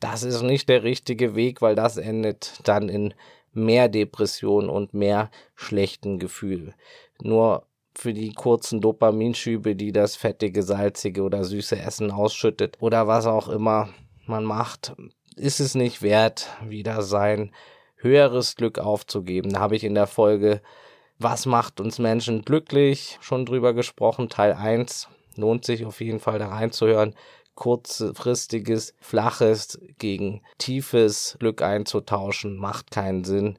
das 0.01 0.23
ist 0.23 0.43
nicht 0.43 0.69
der 0.69 0.83
richtige 0.83 1.35
Weg, 1.35 1.63
weil 1.63 1.75
das 1.75 1.97
endet 1.97 2.61
dann 2.65 2.89
in 2.89 3.15
mehr 3.53 3.89
Depression 3.89 4.69
und 4.69 4.95
mehr 4.95 5.31
schlechten 5.55 6.19
Gefühl. 6.19 6.75
Nur 7.23 7.67
für 7.95 8.13
die 8.13 8.33
kurzen 8.33 8.81
Dopaminschübe, 8.81 9.75
die 9.75 9.93
das 9.93 10.17
fettige, 10.17 10.63
salzige 10.63 11.23
oder 11.23 11.45
süße 11.45 11.79
Essen 11.79 12.11
ausschüttet 12.11 12.77
oder 12.81 13.07
was 13.07 13.27
auch 13.27 13.49
immer 13.49 13.89
man 14.27 14.45
macht, 14.45 14.95
ist 15.37 15.61
es 15.61 15.75
nicht 15.75 16.03
wert, 16.03 16.51
wieder 16.63 17.03
sein 17.03 17.53
höheres 17.97 18.57
Glück 18.57 18.79
aufzugeben. 18.79 19.53
Da 19.55 19.61
habe 19.61 19.77
ich 19.77 19.85
in 19.85 19.95
der 19.95 20.07
Folge 20.07 20.61
Was 21.19 21.47
macht 21.47 21.81
uns 21.81 21.99
Menschen 21.99 22.43
glücklich 22.43 23.19
schon 23.23 23.47
drüber 23.47 23.73
gesprochen, 23.73 24.29
Teil 24.29 24.53
1. 24.53 25.09
Lohnt 25.37 25.65
sich 25.65 25.87
auf 25.87 26.01
jeden 26.03 26.21
Fall 26.21 26.39
da 26.39 26.49
reinzuhören. 26.49 27.15
Kurzfristiges, 27.57 28.95
flaches 29.01 29.81
gegen 29.99 30.43
tiefes 30.59 31.37
Glück 31.41 31.63
einzutauschen, 31.63 32.57
macht 32.57 32.93
keinen 32.93 33.25
Sinn. 33.25 33.59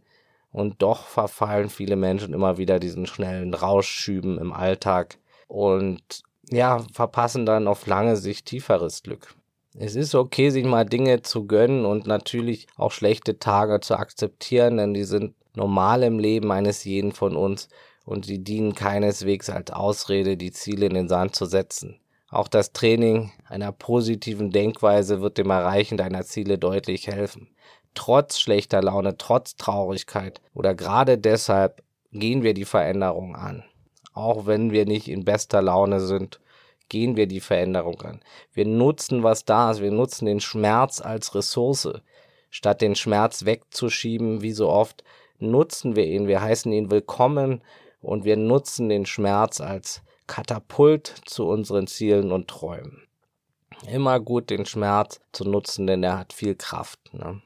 Und 0.54 0.82
doch 0.82 1.06
verfallen 1.06 1.70
viele 1.70 1.98
Menschen 1.98 2.34
immer 2.34 2.58
wieder 2.58 2.80
diesen 2.80 3.06
schnellen 3.06 3.54
Rauschschüben 3.54 4.38
im 4.40 4.54
Alltag 4.54 5.18
und 5.48 6.24
ja, 6.50 6.86
verpassen 6.94 7.46
dann 7.46 7.68
auf 7.68 7.86
lange 7.86 8.16
Sicht 8.16 8.46
tieferes 8.46 9.04
Glück. 9.04 9.36
Es 9.78 9.96
ist 9.96 10.16
okay, 10.16 10.50
sich 10.50 10.66
mal 10.66 10.86
Dinge 10.86 11.22
zu 11.22 11.46
gönnen 11.46 11.86
und 11.86 12.08
natürlich 12.08 12.68
auch 12.78 12.92
schlechte 12.92 13.38
Tage 13.38 13.80
zu 13.82 13.96
akzeptieren, 13.96 14.78
denn 14.78 14.94
die 14.94 15.04
sind 15.04 15.36
normal 15.54 16.04
im 16.04 16.18
Leben 16.18 16.52
eines 16.52 16.84
jeden 16.84 17.12
von 17.12 17.36
uns 17.36 17.68
und 18.06 18.26
sie 18.26 18.40
dienen 18.40 18.74
keineswegs 18.74 19.50
als 19.50 19.70
Ausrede, 19.72 20.38
die 20.38 20.52
Ziele 20.52 20.86
in 20.88 20.94
den 20.94 21.10
Sand 21.10 21.36
zu 21.36 21.46
setzen. 21.46 22.00
Auch 22.30 22.48
das 22.48 22.74
Training 22.74 23.32
einer 23.48 23.72
positiven 23.72 24.52
Denkweise 24.52 25.22
wird 25.22 25.38
dem 25.38 25.50
Erreichen 25.50 25.98
deiner 25.98 26.24
Ziele 26.24 26.58
deutlich 26.58 27.08
helfen 27.08 27.50
trotz 27.98 28.40
schlechter 28.40 28.84
Laune, 28.84 29.18
trotz 29.18 29.56
Traurigkeit 29.56 30.40
oder 30.54 30.76
gerade 30.76 31.18
deshalb 31.18 31.82
gehen 32.12 32.44
wir 32.44 32.54
die 32.54 32.66
Veränderung 32.66 33.36
an. 33.36 33.64
Auch 34.14 34.46
wenn 34.46 34.72
wir 34.72 34.86
nicht 34.86 35.08
in 35.08 35.26
bester 35.26 35.64
Laune 35.64 36.00
sind, 36.00 36.40
gehen 36.90 37.16
wir 37.16 37.26
die 37.26 37.40
Veränderung 37.40 38.00
an. 38.04 38.22
Wir 38.54 38.66
nutzen, 38.66 39.24
was 39.24 39.46
da 39.46 39.72
ist. 39.72 39.82
Wir 39.82 39.92
nutzen 39.92 40.26
den 40.26 40.40
Schmerz 40.40 41.02
als 41.02 41.34
Ressource. 41.34 41.90
Statt 42.52 42.82
den 42.82 42.96
Schmerz 42.96 43.46
wegzuschieben, 43.46 44.42
wie 44.42 44.54
so 44.54 44.70
oft, 44.70 45.04
nutzen 45.40 45.96
wir 45.96 46.06
ihn. 46.06 46.28
Wir 46.28 46.42
heißen 46.42 46.72
ihn 46.72 46.92
willkommen 46.92 47.64
und 48.00 48.26
wir 48.26 48.38
nutzen 48.38 48.90
den 48.90 49.08
Schmerz 49.08 49.60
als 49.60 50.04
Katapult 50.28 51.16
zu 51.26 51.48
unseren 51.48 51.88
Zielen 51.88 52.32
und 52.32 52.48
Träumen. 52.48 53.08
Immer 53.92 54.20
gut 54.20 54.50
den 54.50 54.66
Schmerz 54.66 55.20
zu 55.32 55.44
nutzen, 55.46 55.88
denn 55.88 56.04
er 56.04 56.20
hat 56.20 56.34
viel 56.34 56.56
Kraft. 56.56 57.00
Ne? 57.14 57.42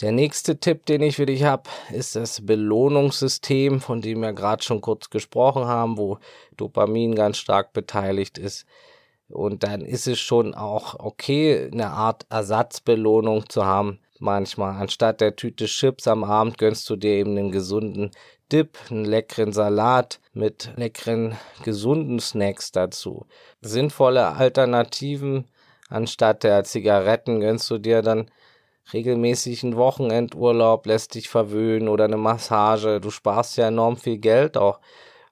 Der 0.00 0.10
nächste 0.10 0.58
Tipp, 0.58 0.86
den 0.86 1.02
ich 1.02 1.16
für 1.16 1.26
dich 1.26 1.44
habe, 1.44 1.70
ist 1.92 2.16
das 2.16 2.44
Belohnungssystem, 2.44 3.80
von 3.80 4.00
dem 4.00 4.22
wir 4.22 4.32
gerade 4.32 4.62
schon 4.62 4.80
kurz 4.80 5.08
gesprochen 5.08 5.66
haben, 5.66 5.98
wo 5.98 6.18
Dopamin 6.56 7.14
ganz 7.14 7.36
stark 7.36 7.72
beteiligt 7.72 8.36
ist. 8.36 8.66
Und 9.28 9.62
dann 9.62 9.82
ist 9.82 10.08
es 10.08 10.18
schon 10.18 10.54
auch 10.54 10.98
okay, 10.98 11.70
eine 11.72 11.90
Art 11.90 12.26
Ersatzbelohnung 12.28 13.48
zu 13.48 13.64
haben. 13.64 14.00
Manchmal, 14.18 14.80
anstatt 14.80 15.20
der 15.20 15.36
Tüte 15.36 15.66
Chips 15.66 16.08
am 16.08 16.24
Abend, 16.24 16.58
gönnst 16.58 16.88
du 16.90 16.96
dir 16.96 17.12
eben 17.12 17.36
einen 17.36 17.52
gesunden 17.52 18.10
Dip, 18.52 18.78
einen 18.90 19.04
leckeren 19.04 19.52
Salat 19.52 20.20
mit 20.32 20.72
leckeren, 20.76 21.36
gesunden 21.62 22.20
Snacks 22.20 22.72
dazu. 22.72 23.26
Sinnvolle 23.60 24.28
Alternativen 24.28 25.46
anstatt 25.88 26.42
der 26.42 26.64
Zigaretten 26.64 27.40
gönnst 27.40 27.70
du 27.70 27.78
dir 27.78 28.02
dann 28.02 28.30
regelmäßigen 28.92 29.76
Wochenendurlaub 29.76 30.86
lässt 30.86 31.14
dich 31.14 31.28
verwöhnen 31.28 31.88
oder 31.88 32.04
eine 32.04 32.16
Massage. 32.16 33.00
Du 33.00 33.10
sparst 33.10 33.56
ja 33.56 33.68
enorm 33.68 33.96
viel 33.96 34.18
Geld 34.18 34.56
auch 34.56 34.80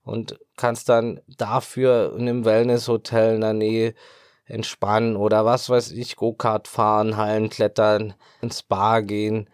und 0.05 0.39
kannst 0.57 0.89
dann 0.89 1.21
dafür 1.27 2.15
in 2.17 2.23
einem 2.23 2.45
Wellnesshotel 2.45 3.35
in 3.35 3.41
der 3.43 3.53
Nähe 3.53 3.95
entspannen 4.47 5.17
oder 5.17 5.45
was 5.45 5.71
weiß 5.71 5.93
ich, 5.93 6.17
Go-Kart 6.17 6.69
fahren, 6.69 7.17
Hallen 7.17 7.49
klettern, 7.49 8.15
ins 8.41 8.63
Bar 8.63 9.03
gehen, 9.03 9.49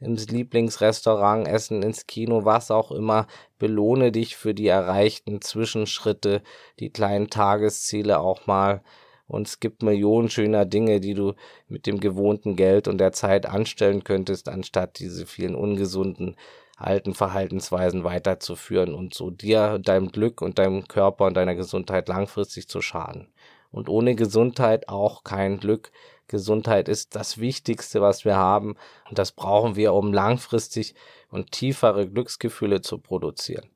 ins 0.00 0.28
Lieblingsrestaurant 0.28 1.46
essen, 1.48 1.82
ins 1.82 2.06
Kino, 2.06 2.44
was 2.44 2.70
auch 2.70 2.92
immer. 2.92 3.26
Belohne 3.58 4.12
dich 4.12 4.36
für 4.36 4.54
die 4.54 4.68
erreichten 4.68 5.40
Zwischenschritte, 5.40 6.42
die 6.78 6.90
kleinen 6.90 7.30
Tagesziele 7.30 8.20
auch 8.20 8.46
mal 8.46 8.82
und 9.28 9.46
es 9.46 9.60
gibt 9.60 9.82
Millionen 9.82 10.30
schöner 10.30 10.64
Dinge, 10.64 11.00
die 11.00 11.14
du 11.14 11.34
mit 11.68 11.86
dem 11.86 12.00
gewohnten 12.00 12.56
Geld 12.56 12.88
und 12.88 12.98
der 12.98 13.12
Zeit 13.12 13.46
anstellen 13.46 14.02
könntest, 14.02 14.48
anstatt 14.48 14.98
diese 14.98 15.26
vielen 15.26 15.54
ungesunden 15.54 16.36
alten 16.78 17.12
Verhaltensweisen 17.12 18.04
weiterzuführen 18.04 18.94
und 18.94 19.12
so 19.12 19.30
dir, 19.30 19.78
deinem 19.78 20.10
Glück 20.12 20.40
und 20.40 20.58
deinem 20.58 20.88
Körper 20.88 21.26
und 21.26 21.36
deiner 21.36 21.54
Gesundheit 21.54 22.08
langfristig 22.08 22.68
zu 22.68 22.80
schaden. 22.80 23.28
Und 23.70 23.90
ohne 23.90 24.14
Gesundheit 24.14 24.88
auch 24.88 25.24
kein 25.24 25.58
Glück. 25.58 25.90
Gesundheit 26.28 26.88
ist 26.88 27.16
das 27.16 27.38
Wichtigste, 27.38 28.00
was 28.00 28.24
wir 28.24 28.36
haben 28.36 28.76
und 29.08 29.18
das 29.18 29.32
brauchen 29.32 29.76
wir, 29.76 29.94
um 29.94 30.12
langfristig 30.12 30.94
und 31.30 31.50
tiefere 31.52 32.08
Glücksgefühle 32.08 32.80
zu 32.80 32.98
produzieren. 32.98 33.68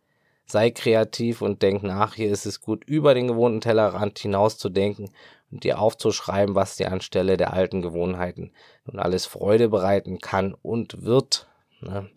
Sei 0.46 0.70
kreativ 0.70 1.40
und 1.40 1.62
denk 1.62 1.82
nach. 1.82 2.14
Hier 2.14 2.30
ist 2.30 2.46
es 2.46 2.60
gut, 2.60 2.84
über 2.84 3.14
den 3.14 3.28
gewohnten 3.28 3.60
Tellerrand 3.60 4.18
hinaus 4.18 4.58
zu 4.58 4.68
denken 4.68 5.10
und 5.50 5.64
dir 5.64 5.78
aufzuschreiben, 5.78 6.54
was 6.54 6.76
dir 6.76 6.92
anstelle 6.92 7.36
der 7.36 7.52
alten 7.52 7.82
Gewohnheiten 7.82 8.52
nun 8.84 8.98
alles 8.98 9.26
Freude 9.26 9.68
bereiten 9.68 10.18
kann 10.18 10.54
und 10.54 11.04
wird. 11.04 11.48
Ne? 11.80 12.10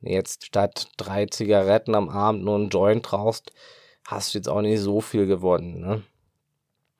Jetzt 0.00 0.46
statt 0.46 0.88
drei 0.96 1.26
Zigaretten 1.26 1.94
am 1.94 2.08
Abend 2.08 2.44
nur 2.44 2.56
einen 2.56 2.70
Joint 2.70 3.12
rauchst, 3.12 3.52
hast 4.06 4.34
du 4.34 4.38
jetzt 4.38 4.48
auch 4.48 4.62
nicht 4.62 4.80
so 4.80 5.00
viel 5.00 5.26
gewonnen. 5.26 5.80
Ne? 5.80 6.02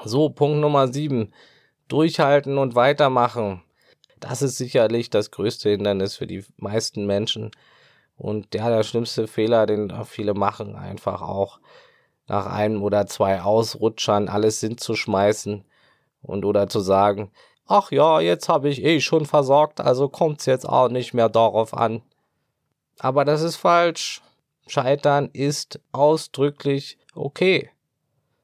So, 0.04 0.28
Punkt 0.30 0.60
Nummer 0.60 0.88
sieben. 0.88 1.32
Durchhalten 1.90 2.56
und 2.56 2.74
weitermachen. 2.74 3.62
Das 4.18 4.42
ist 4.42 4.56
sicherlich 4.56 5.10
das 5.10 5.30
größte 5.30 5.70
Hindernis 5.70 6.16
für 6.16 6.26
die 6.26 6.44
meisten 6.56 7.06
Menschen. 7.06 7.50
Und 8.16 8.54
ja, 8.54 8.68
der 8.68 8.82
schlimmste 8.82 9.26
Fehler, 9.26 9.66
den 9.66 9.92
viele 10.04 10.34
machen, 10.34 10.76
einfach 10.76 11.22
auch 11.22 11.58
nach 12.26 12.46
einem 12.46 12.82
oder 12.82 13.06
zwei 13.06 13.42
Ausrutschern 13.42 14.28
alles 14.28 14.60
hinzuschmeißen 14.60 15.64
und 16.22 16.44
oder 16.44 16.68
zu 16.68 16.80
sagen, 16.80 17.32
ach 17.66 17.90
ja, 17.90 18.20
jetzt 18.20 18.48
habe 18.48 18.68
ich 18.68 18.84
eh 18.84 19.00
schon 19.00 19.26
versorgt, 19.26 19.80
also 19.80 20.08
kommt's 20.08 20.46
jetzt 20.46 20.68
auch 20.68 20.88
nicht 20.88 21.14
mehr 21.14 21.28
darauf 21.28 21.74
an. 21.74 22.02
Aber 22.98 23.24
das 23.24 23.42
ist 23.42 23.56
falsch. 23.56 24.22
Scheitern 24.66 25.30
ist 25.32 25.80
ausdrücklich 25.90 26.98
okay. 27.14 27.70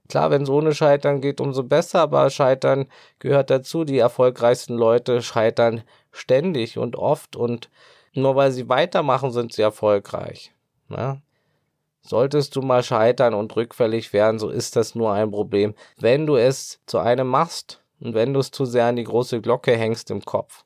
Klar, 0.09 0.31
wenn 0.31 0.43
es 0.43 0.49
ohne 0.49 0.75
Scheitern 0.75 1.21
geht, 1.21 1.41
umso 1.41 1.63
besser, 1.63 2.01
aber 2.01 2.31
Scheitern 2.31 2.87
gehört 3.19 3.51
dazu. 3.51 3.85
Die 3.85 3.99
erfolgreichsten 3.99 4.77
Leute 4.77 5.23
scheitern 5.23 5.83
ständig 6.13 6.79
und 6.79 6.97
oft 6.97 7.37
und 7.37 7.71
nur 8.15 8.37
weil 8.37 8.51
sie 8.51 8.69
weitermachen, 8.69 9.31
sind 9.31 9.53
sie 9.53 9.63
erfolgreich. 9.63 10.53
Ne? 10.89 11.21
Solltest 12.01 12.55
du 12.55 12.63
mal 12.63 12.83
scheitern 12.83 13.35
und 13.35 13.55
rückfällig 13.57 14.13
werden, 14.13 14.39
so 14.39 14.49
ist 14.49 14.77
das 14.77 14.95
nur 14.95 15.13
ein 15.13 15.31
Problem. 15.31 15.75
Wenn 15.99 16.27
du 16.27 16.37
es 16.37 16.81
zu 16.87 16.99
einem 16.99 17.27
machst 17.27 17.83
und 18.01 18.15
wenn 18.15 18.33
du 18.33 18.41
es 18.41 18.53
zu 18.53 18.65
sehr 18.65 18.87
an 18.87 18.97
die 18.97 19.05
große 19.05 19.41
Glocke 19.41 19.77
hängst 19.77 20.11
im 20.11 20.25
Kopf, 20.25 20.65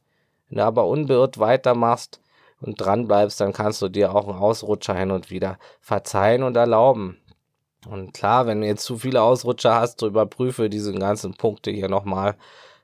wenn 0.49 0.59
du 0.59 0.65
aber 0.65 0.87
unbeirrt 0.87 1.39
weitermachst 1.39 2.21
und 2.61 2.79
dran 2.79 3.07
bleibst, 3.07 3.41
dann 3.41 3.55
kannst 3.55 3.81
du 3.81 3.89
dir 3.89 4.15
auch 4.15 4.29
einen 4.29 4.39
Ausrutscher 4.39 4.95
hin 4.95 5.11
und 5.11 5.31
wieder 5.31 5.59
verzeihen 5.81 6.43
und 6.43 6.57
erlauben. 6.57 7.20
Und 7.89 8.13
klar, 8.13 8.47
wenn 8.47 8.61
du 8.61 8.67
jetzt 8.67 8.85
zu 8.85 8.99
viele 8.99 9.23
Ausrutscher 9.23 9.75
hast, 9.75 10.01
so 10.01 10.07
überprüfe 10.07 10.69
diese 10.69 10.93
ganzen 10.93 11.35
Punkte 11.35 11.71
hier 11.71 11.89
nochmal. 11.89 12.37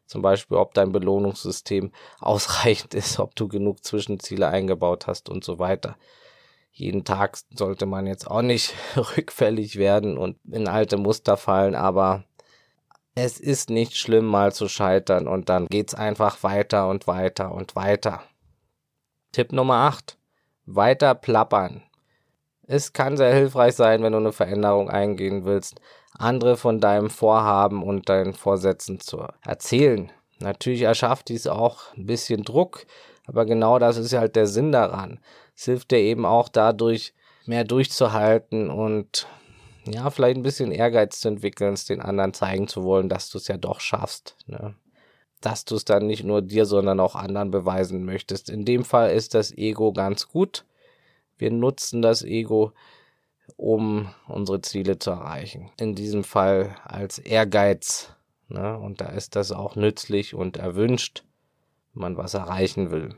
Zum 0.07 0.23
Beispiel, 0.23 0.57
ob 0.57 0.75
dein 0.75 0.93
Belohnungssystem 0.93 1.93
ausreichend 2.21 2.95
ist, 2.95 3.19
ob 3.19 3.35
du 3.37 3.49
genug 3.49 3.85
Zwischenziele 3.85 4.49
eingebaut 4.49 5.07
hast 5.07 5.29
und 5.29 5.45
so 5.45 5.59
weiter 5.59 5.97
jeden 6.79 7.05
Tag 7.05 7.39
sollte 7.55 7.87
man 7.87 8.07
jetzt 8.07 8.31
auch 8.31 8.43
nicht 8.43 8.75
rückfällig 8.97 9.77
werden 9.77 10.19
und 10.19 10.37
in 10.45 10.69
alte 10.69 10.99
Muster 10.99 11.39
fallen, 11.39 11.75
aber 11.75 12.25
es 13.15 13.41
ist 13.41 13.71
nicht 13.71 13.97
schlimm, 13.97 14.27
mal 14.27 14.53
zu 14.53 14.69
scheitern 14.69 15.27
und 15.27 15.49
dann 15.49 15.69
geht's 15.69 15.95
einfach 15.95 16.43
weiter 16.43 16.89
und 16.89 17.07
weiter 17.07 17.53
und 17.53 17.77
weiter. 17.77 18.23
Tipp 19.33 19.53
Nummer 19.53 19.77
8. 19.77 20.19
Weiter 20.67 21.15
plappern. 21.15 21.83
Es 22.67 22.93
kann 22.93 23.17
sehr 23.17 23.33
hilfreich 23.33 23.75
sein, 23.75 24.03
wenn 24.03 24.13
du 24.13 24.19
eine 24.19 24.33
Veränderung 24.33 24.91
eingehen 24.91 25.45
willst, 25.45 25.81
andere 26.19 26.57
von 26.57 26.81
deinem 26.81 27.11
Vorhaben 27.11 27.83
und 27.83 28.09
deinen 28.09 28.35
Vorsätzen 28.35 29.01
zu 29.01 29.27
erzählen. 29.45 30.11
Natürlich 30.41 30.83
erschafft 30.83 31.29
dies 31.29 31.47
auch 31.47 31.95
ein 31.97 32.07
bisschen 32.07 32.43
Druck, 32.43 32.87
aber 33.27 33.47
genau 33.47 33.79
das 33.79 33.97
ist 33.97 34.13
halt 34.13 34.37
der 34.37 34.47
Sinn 34.47 34.73
daran 34.73 35.21
es 35.57 35.65
hilft 35.65 35.91
dir 35.91 35.99
eben 35.99 36.25
auch 36.27 36.49
dadurch, 36.49 37.15
mehr 37.47 37.65
durchzuhalten 37.65 38.71
und 38.71 39.27
ja, 39.87 40.11
vielleicht 40.11 40.37
ein 40.37 40.43
bisschen 40.43 40.73
Ehrgeiz 40.73 41.21
zu 41.21 41.29
entwickeln, 41.29 41.75
es 41.75 41.85
den 41.85 42.01
anderen 42.01 42.35
zeigen 42.35 42.69
zu 42.69 42.83
wollen, 42.83 43.09
dass 43.09 43.31
du 43.31 43.39
es 43.39 43.49
ja 43.49 43.57
doch 43.57 43.81
schaffst. 43.81 44.37
Ne? 44.47 44.75
Dass 45.41 45.65
du 45.65 45.77
es 45.77 45.85
dann 45.85 46.09
nicht 46.09 46.25
nur 46.25 46.43
dir, 46.43 46.67
sondern 46.67 46.99
auch 46.99 47.15
anderen 47.15 47.53
beweisen 47.53 48.05
möchtest. 48.05 48.51
In 48.51 48.65
dem 48.65 48.85
Fall 48.85 49.13
ist 49.13 49.35
das 49.35 49.57
Ego 49.57 49.93
ganz 49.93 50.29
gut. 50.29 50.65
Wir 51.39 51.51
nutzen 51.51 52.03
das 52.03 52.23
Ego, 52.23 52.73
um 53.57 54.09
unsere 54.29 54.61
Ziele 54.61 54.99
zu 54.99 55.11
erreichen. 55.11 55.71
In 55.79 55.95
diesem 55.95 56.25
Fall 56.25 56.77
als 56.85 57.19
Ehrgeiz. 57.19 58.13
Ne? 58.49 58.79
Und 58.79 59.01
da 59.01 59.07
ist 59.07 59.37
das 59.37 59.53
auch 59.53 59.77
nützlich 59.77 60.35
und 60.35 60.57
erwünscht, 60.57 61.25
wenn 61.93 62.03
man 62.03 62.17
was 62.17 62.35
erreichen 62.35 62.91
will. 62.91 63.17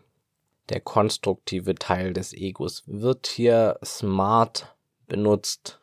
Der 0.69 0.81
konstruktive 0.81 1.75
Teil 1.75 2.13
des 2.13 2.33
Egos 2.35 2.83
wird 2.87 3.27
hier 3.27 3.79
smart 3.85 4.77
benutzt. 5.07 5.81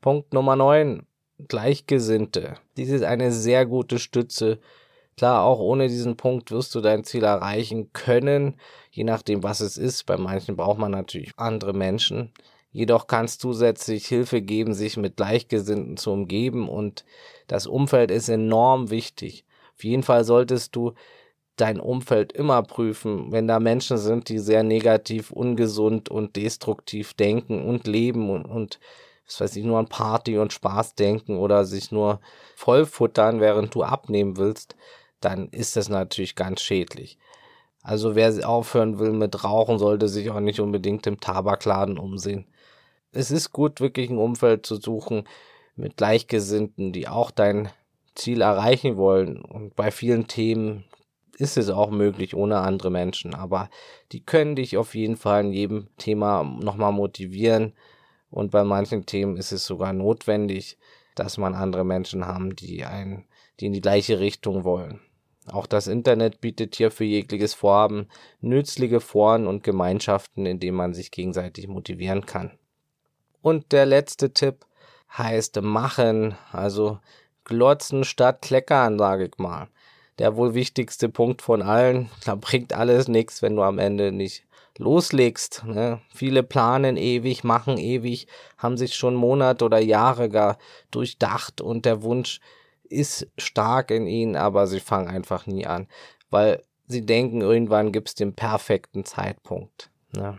Punkt 0.00 0.32
Nummer 0.32 0.56
9. 0.56 1.06
Gleichgesinnte. 1.46 2.54
Dies 2.76 2.90
ist 2.90 3.04
eine 3.04 3.30
sehr 3.30 3.66
gute 3.66 3.98
Stütze. 3.98 4.58
Klar, 5.16 5.44
auch 5.44 5.58
ohne 5.58 5.88
diesen 5.88 6.16
Punkt 6.16 6.50
wirst 6.50 6.74
du 6.74 6.80
dein 6.80 7.04
Ziel 7.04 7.24
erreichen 7.24 7.92
können, 7.92 8.54
je 8.90 9.04
nachdem, 9.04 9.42
was 9.42 9.60
es 9.60 9.76
ist. 9.76 10.06
Bei 10.06 10.16
manchen 10.16 10.56
braucht 10.56 10.78
man 10.78 10.90
natürlich 10.90 11.32
andere 11.36 11.74
Menschen. 11.74 12.32
Jedoch 12.72 13.06
kann 13.06 13.26
es 13.26 13.38
zusätzlich 13.38 14.06
Hilfe 14.06 14.40
geben, 14.40 14.72
sich 14.72 14.96
mit 14.96 15.16
Gleichgesinnten 15.16 15.98
zu 15.98 16.10
umgeben 16.10 16.68
und 16.68 17.04
das 17.46 17.66
Umfeld 17.66 18.10
ist 18.10 18.30
enorm 18.30 18.90
wichtig. 18.90 19.44
Auf 19.76 19.84
jeden 19.84 20.02
Fall 20.02 20.24
solltest 20.24 20.74
du 20.74 20.94
dein 21.56 21.78
Umfeld 21.78 22.32
immer 22.32 22.62
prüfen, 22.62 23.30
wenn 23.30 23.46
da 23.46 23.60
Menschen 23.60 23.98
sind, 23.98 24.30
die 24.30 24.38
sehr 24.38 24.62
negativ, 24.62 25.30
ungesund 25.30 26.08
und 26.08 26.36
destruktiv 26.36 27.12
denken 27.12 27.62
und 27.62 27.86
leben 27.86 28.30
und, 28.30 28.46
und 28.46 28.80
was 29.26 29.40
weiß 29.40 29.56
ich, 29.56 29.64
nur 29.64 29.78
an 29.78 29.86
Party 29.88 30.38
und 30.38 30.52
Spaß 30.52 30.94
denken 30.94 31.36
oder 31.36 31.64
sich 31.64 31.92
nur 31.92 32.20
vollfuttern, 32.56 33.40
während 33.40 33.74
du 33.74 33.82
abnehmen 33.82 34.38
willst, 34.38 34.76
dann 35.24 35.48
ist 35.48 35.76
das 35.76 35.88
natürlich 35.88 36.34
ganz 36.34 36.60
schädlich. 36.60 37.18
Also 37.82 38.14
wer 38.14 38.48
aufhören 38.48 38.98
will 38.98 39.12
mit 39.12 39.42
Rauchen, 39.42 39.78
sollte 39.78 40.08
sich 40.08 40.30
auch 40.30 40.40
nicht 40.40 40.60
unbedingt 40.60 41.06
im 41.06 41.20
Tabakladen 41.20 41.98
umsehen. 41.98 42.46
Es 43.10 43.30
ist 43.30 43.52
gut, 43.52 43.80
wirklich 43.80 44.08
ein 44.08 44.18
Umfeld 44.18 44.64
zu 44.64 44.76
suchen 44.76 45.24
mit 45.74 45.96
Gleichgesinnten, 45.96 46.92
die 46.92 47.08
auch 47.08 47.30
dein 47.30 47.70
Ziel 48.14 48.40
erreichen 48.40 48.96
wollen. 48.96 49.42
Und 49.42 49.74
bei 49.74 49.90
vielen 49.90 50.28
Themen 50.28 50.84
ist 51.38 51.56
es 51.56 51.70
auch 51.70 51.90
möglich 51.90 52.36
ohne 52.36 52.58
andere 52.58 52.90
Menschen, 52.90 53.34
aber 53.34 53.68
die 54.12 54.24
können 54.24 54.54
dich 54.54 54.76
auf 54.76 54.94
jeden 54.94 55.16
Fall 55.16 55.44
in 55.44 55.52
jedem 55.52 55.88
Thema 55.96 56.44
nochmal 56.44 56.92
motivieren. 56.92 57.72
Und 58.30 58.50
bei 58.50 58.64
manchen 58.64 59.06
Themen 59.06 59.36
ist 59.36 59.52
es 59.52 59.66
sogar 59.66 59.92
notwendig, 59.92 60.78
dass 61.14 61.36
man 61.36 61.54
andere 61.54 61.84
Menschen 61.84 62.26
haben, 62.26 62.54
die 62.56 62.84
einen, 62.84 63.26
die 63.60 63.66
in 63.66 63.72
die 63.72 63.80
gleiche 63.80 64.20
Richtung 64.20 64.64
wollen. 64.64 65.00
Auch 65.50 65.66
das 65.66 65.88
Internet 65.88 66.40
bietet 66.40 66.76
hier 66.76 66.90
für 66.90 67.04
jegliches 67.04 67.54
Vorhaben 67.54 68.08
nützliche 68.40 69.00
Foren 69.00 69.46
und 69.46 69.64
Gemeinschaften, 69.64 70.46
in 70.46 70.60
denen 70.60 70.76
man 70.76 70.94
sich 70.94 71.10
gegenseitig 71.10 71.66
motivieren 71.66 72.26
kann. 72.26 72.52
Und 73.40 73.72
der 73.72 73.86
letzte 73.86 74.32
Tipp 74.32 74.64
heißt 75.16 75.60
machen, 75.60 76.36
also 76.52 76.98
glotzen 77.44 78.04
statt 78.04 78.42
kleckern, 78.42 78.98
sage 78.98 79.26
ich 79.26 79.38
mal. 79.38 79.68
Der 80.18 80.36
wohl 80.36 80.54
wichtigste 80.54 81.08
Punkt 81.08 81.42
von 81.42 81.62
allen. 81.62 82.08
Da 82.24 82.36
bringt 82.36 82.72
alles 82.72 83.08
nichts, 83.08 83.42
wenn 83.42 83.56
du 83.56 83.62
am 83.62 83.78
Ende 83.78 84.12
nicht 84.12 84.44
loslegst. 84.78 85.64
Ne? 85.66 86.00
Viele 86.14 86.42
planen 86.42 86.96
ewig, 86.96 87.42
machen 87.42 87.78
ewig, 87.78 88.28
haben 88.58 88.76
sich 88.76 88.94
schon 88.94 89.14
Monate 89.14 89.64
oder 89.64 89.78
Jahre 89.78 90.28
gar 90.28 90.58
durchdacht 90.90 91.60
und 91.60 91.84
der 91.84 92.02
Wunsch 92.02 92.40
ist 92.92 93.26
stark 93.38 93.90
in 93.90 94.06
ihnen, 94.06 94.36
aber 94.36 94.66
sie 94.66 94.80
fangen 94.80 95.08
einfach 95.08 95.46
nie 95.46 95.66
an, 95.66 95.88
weil 96.30 96.62
sie 96.86 97.04
denken, 97.04 97.40
irgendwann 97.40 97.92
gibt's 97.92 98.14
den 98.14 98.34
perfekten 98.34 99.04
Zeitpunkt. 99.04 99.90
Ne? 100.14 100.38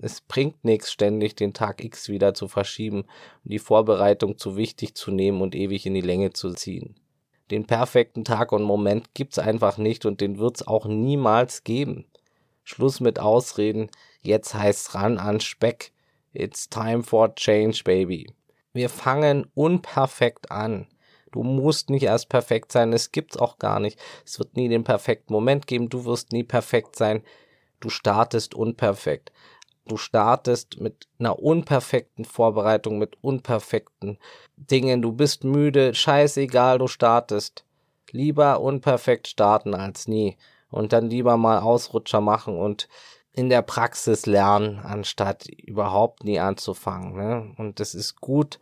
Es 0.00 0.20
bringt 0.20 0.64
nichts, 0.64 0.92
ständig 0.92 1.36
den 1.36 1.52
Tag 1.52 1.84
X 1.84 2.08
wieder 2.08 2.32
zu 2.32 2.48
verschieben 2.48 3.02
und 3.44 3.52
die 3.52 3.58
Vorbereitung 3.58 4.38
zu 4.38 4.56
wichtig 4.56 4.94
zu 4.94 5.10
nehmen 5.10 5.42
und 5.42 5.54
ewig 5.54 5.84
in 5.84 5.94
die 5.94 6.00
Länge 6.00 6.32
zu 6.32 6.52
ziehen. 6.52 6.94
Den 7.50 7.66
perfekten 7.66 8.24
Tag 8.24 8.52
und 8.52 8.62
Moment 8.62 9.12
gibt's 9.12 9.38
einfach 9.38 9.76
nicht 9.76 10.06
und 10.06 10.20
den 10.20 10.38
wird's 10.38 10.66
auch 10.66 10.86
niemals 10.86 11.64
geben. 11.64 12.06
Schluss 12.62 13.00
mit 13.00 13.18
Ausreden, 13.18 13.90
jetzt 14.22 14.54
heißt's 14.54 14.94
ran 14.94 15.18
an 15.18 15.40
Speck. 15.40 15.92
It's 16.32 16.68
time 16.68 17.02
for 17.02 17.34
change, 17.34 17.82
baby. 17.84 18.32
Wir 18.72 18.88
fangen 18.88 19.48
unperfekt 19.54 20.52
an. 20.52 20.86
Du 21.32 21.42
musst 21.42 21.90
nicht 21.90 22.02
erst 22.02 22.28
perfekt 22.28 22.72
sein, 22.72 22.92
es 22.92 23.12
gibt's 23.12 23.36
auch 23.36 23.58
gar 23.58 23.80
nicht. 23.80 23.98
Es 24.24 24.38
wird 24.38 24.56
nie 24.56 24.68
den 24.68 24.84
perfekten 24.84 25.32
Moment 25.32 25.66
geben, 25.66 25.88
du 25.88 26.04
wirst 26.04 26.32
nie 26.32 26.44
perfekt 26.44 26.96
sein. 26.96 27.22
Du 27.78 27.88
startest 27.88 28.54
unperfekt. 28.54 29.32
Du 29.86 29.96
startest 29.96 30.80
mit 30.80 31.08
einer 31.18 31.38
unperfekten 31.40 32.24
Vorbereitung, 32.24 32.98
mit 32.98 33.16
unperfekten 33.22 34.18
Dingen. 34.56 35.02
Du 35.02 35.12
bist 35.12 35.42
müde, 35.44 35.94
scheißegal, 35.94 36.78
du 36.78 36.86
startest. 36.86 37.64
Lieber 38.12 38.60
unperfekt 38.60 39.28
starten 39.28 39.74
als 39.74 40.06
nie. 40.06 40.36
Und 40.70 40.92
dann 40.92 41.10
lieber 41.10 41.36
mal 41.36 41.58
Ausrutscher 41.58 42.20
machen 42.20 42.56
und 42.56 42.88
in 43.32 43.48
der 43.48 43.62
Praxis 43.62 44.26
lernen, 44.26 44.78
anstatt 44.78 45.48
überhaupt 45.48 46.24
nie 46.24 46.38
anzufangen. 46.38 47.14
Ne? 47.16 47.54
Und 47.56 47.80
es 47.80 47.94
ist 47.94 48.20
gut, 48.20 48.58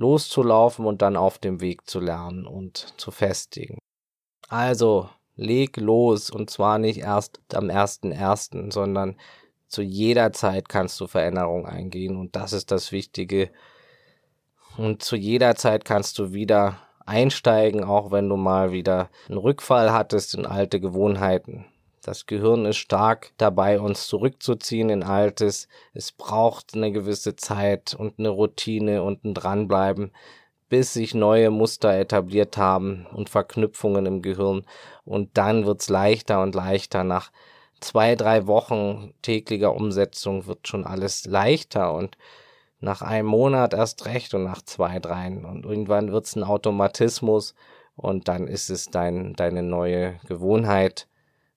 loszulaufen 0.00 0.86
und 0.86 1.02
dann 1.02 1.16
auf 1.16 1.38
dem 1.38 1.60
Weg 1.60 1.86
zu 1.86 2.00
lernen 2.00 2.46
und 2.46 2.94
zu 2.96 3.10
festigen. 3.10 3.78
Also, 4.48 5.10
leg 5.36 5.76
los 5.76 6.30
und 6.30 6.48
zwar 6.48 6.78
nicht 6.78 7.00
erst 7.00 7.40
am 7.52 7.68
ersten 7.68 8.10
ersten, 8.10 8.70
sondern 8.70 9.16
zu 9.68 9.82
jeder 9.82 10.32
Zeit 10.32 10.70
kannst 10.70 10.98
du 11.00 11.06
Veränderungen 11.06 11.66
eingehen 11.66 12.16
und 12.16 12.34
das 12.34 12.54
ist 12.54 12.70
das 12.70 12.92
Wichtige. 12.92 13.50
Und 14.78 15.02
zu 15.02 15.16
jeder 15.16 15.54
Zeit 15.54 15.84
kannst 15.84 16.18
du 16.18 16.32
wieder 16.32 16.78
einsteigen, 17.04 17.84
auch 17.84 18.10
wenn 18.10 18.28
du 18.28 18.36
mal 18.36 18.72
wieder 18.72 19.10
einen 19.28 19.38
Rückfall 19.38 19.92
hattest 19.92 20.34
in 20.34 20.46
alte 20.46 20.80
Gewohnheiten. 20.80 21.66
Das 22.10 22.26
Gehirn 22.26 22.66
ist 22.66 22.78
stark 22.78 23.30
dabei, 23.36 23.78
uns 23.78 24.08
zurückzuziehen 24.08 24.90
in 24.90 25.04
Altes. 25.04 25.68
Es 25.94 26.10
braucht 26.10 26.74
eine 26.74 26.90
gewisse 26.90 27.36
Zeit 27.36 27.94
und 27.94 28.18
eine 28.18 28.30
Routine 28.30 29.04
und 29.04 29.22
ein 29.22 29.32
Dranbleiben, 29.32 30.10
bis 30.68 30.92
sich 30.92 31.14
neue 31.14 31.50
Muster 31.50 31.96
etabliert 31.96 32.56
haben 32.56 33.06
und 33.12 33.30
Verknüpfungen 33.30 34.06
im 34.06 34.22
Gehirn. 34.22 34.64
Und 35.04 35.38
dann 35.38 35.66
wird's 35.66 35.88
leichter 35.88 36.42
und 36.42 36.56
leichter. 36.56 37.04
Nach 37.04 37.30
zwei, 37.78 38.16
drei 38.16 38.48
Wochen 38.48 39.14
täglicher 39.22 39.72
Umsetzung 39.72 40.48
wird 40.48 40.66
schon 40.66 40.84
alles 40.84 41.26
leichter 41.26 41.94
und 41.94 42.18
nach 42.80 43.02
einem 43.02 43.28
Monat 43.28 43.72
erst 43.72 44.06
recht 44.06 44.34
und 44.34 44.42
nach 44.42 44.62
zwei, 44.62 44.98
dreien. 44.98 45.44
Und 45.44 45.64
irgendwann 45.64 46.10
wird's 46.10 46.34
ein 46.34 46.42
Automatismus 46.42 47.54
und 47.94 48.26
dann 48.26 48.48
ist 48.48 48.68
es 48.68 48.86
dein, 48.86 49.34
deine 49.34 49.62
neue 49.62 50.18
Gewohnheit 50.26 51.06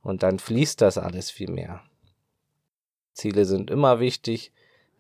und 0.04 0.22
dann 0.22 0.38
fließt 0.38 0.82
das 0.82 0.98
alles 0.98 1.32
viel 1.32 1.50
mehr. 1.50 1.82
Ziele 3.14 3.46
sind 3.46 3.72
immer 3.72 4.00
wichtig. 4.00 4.52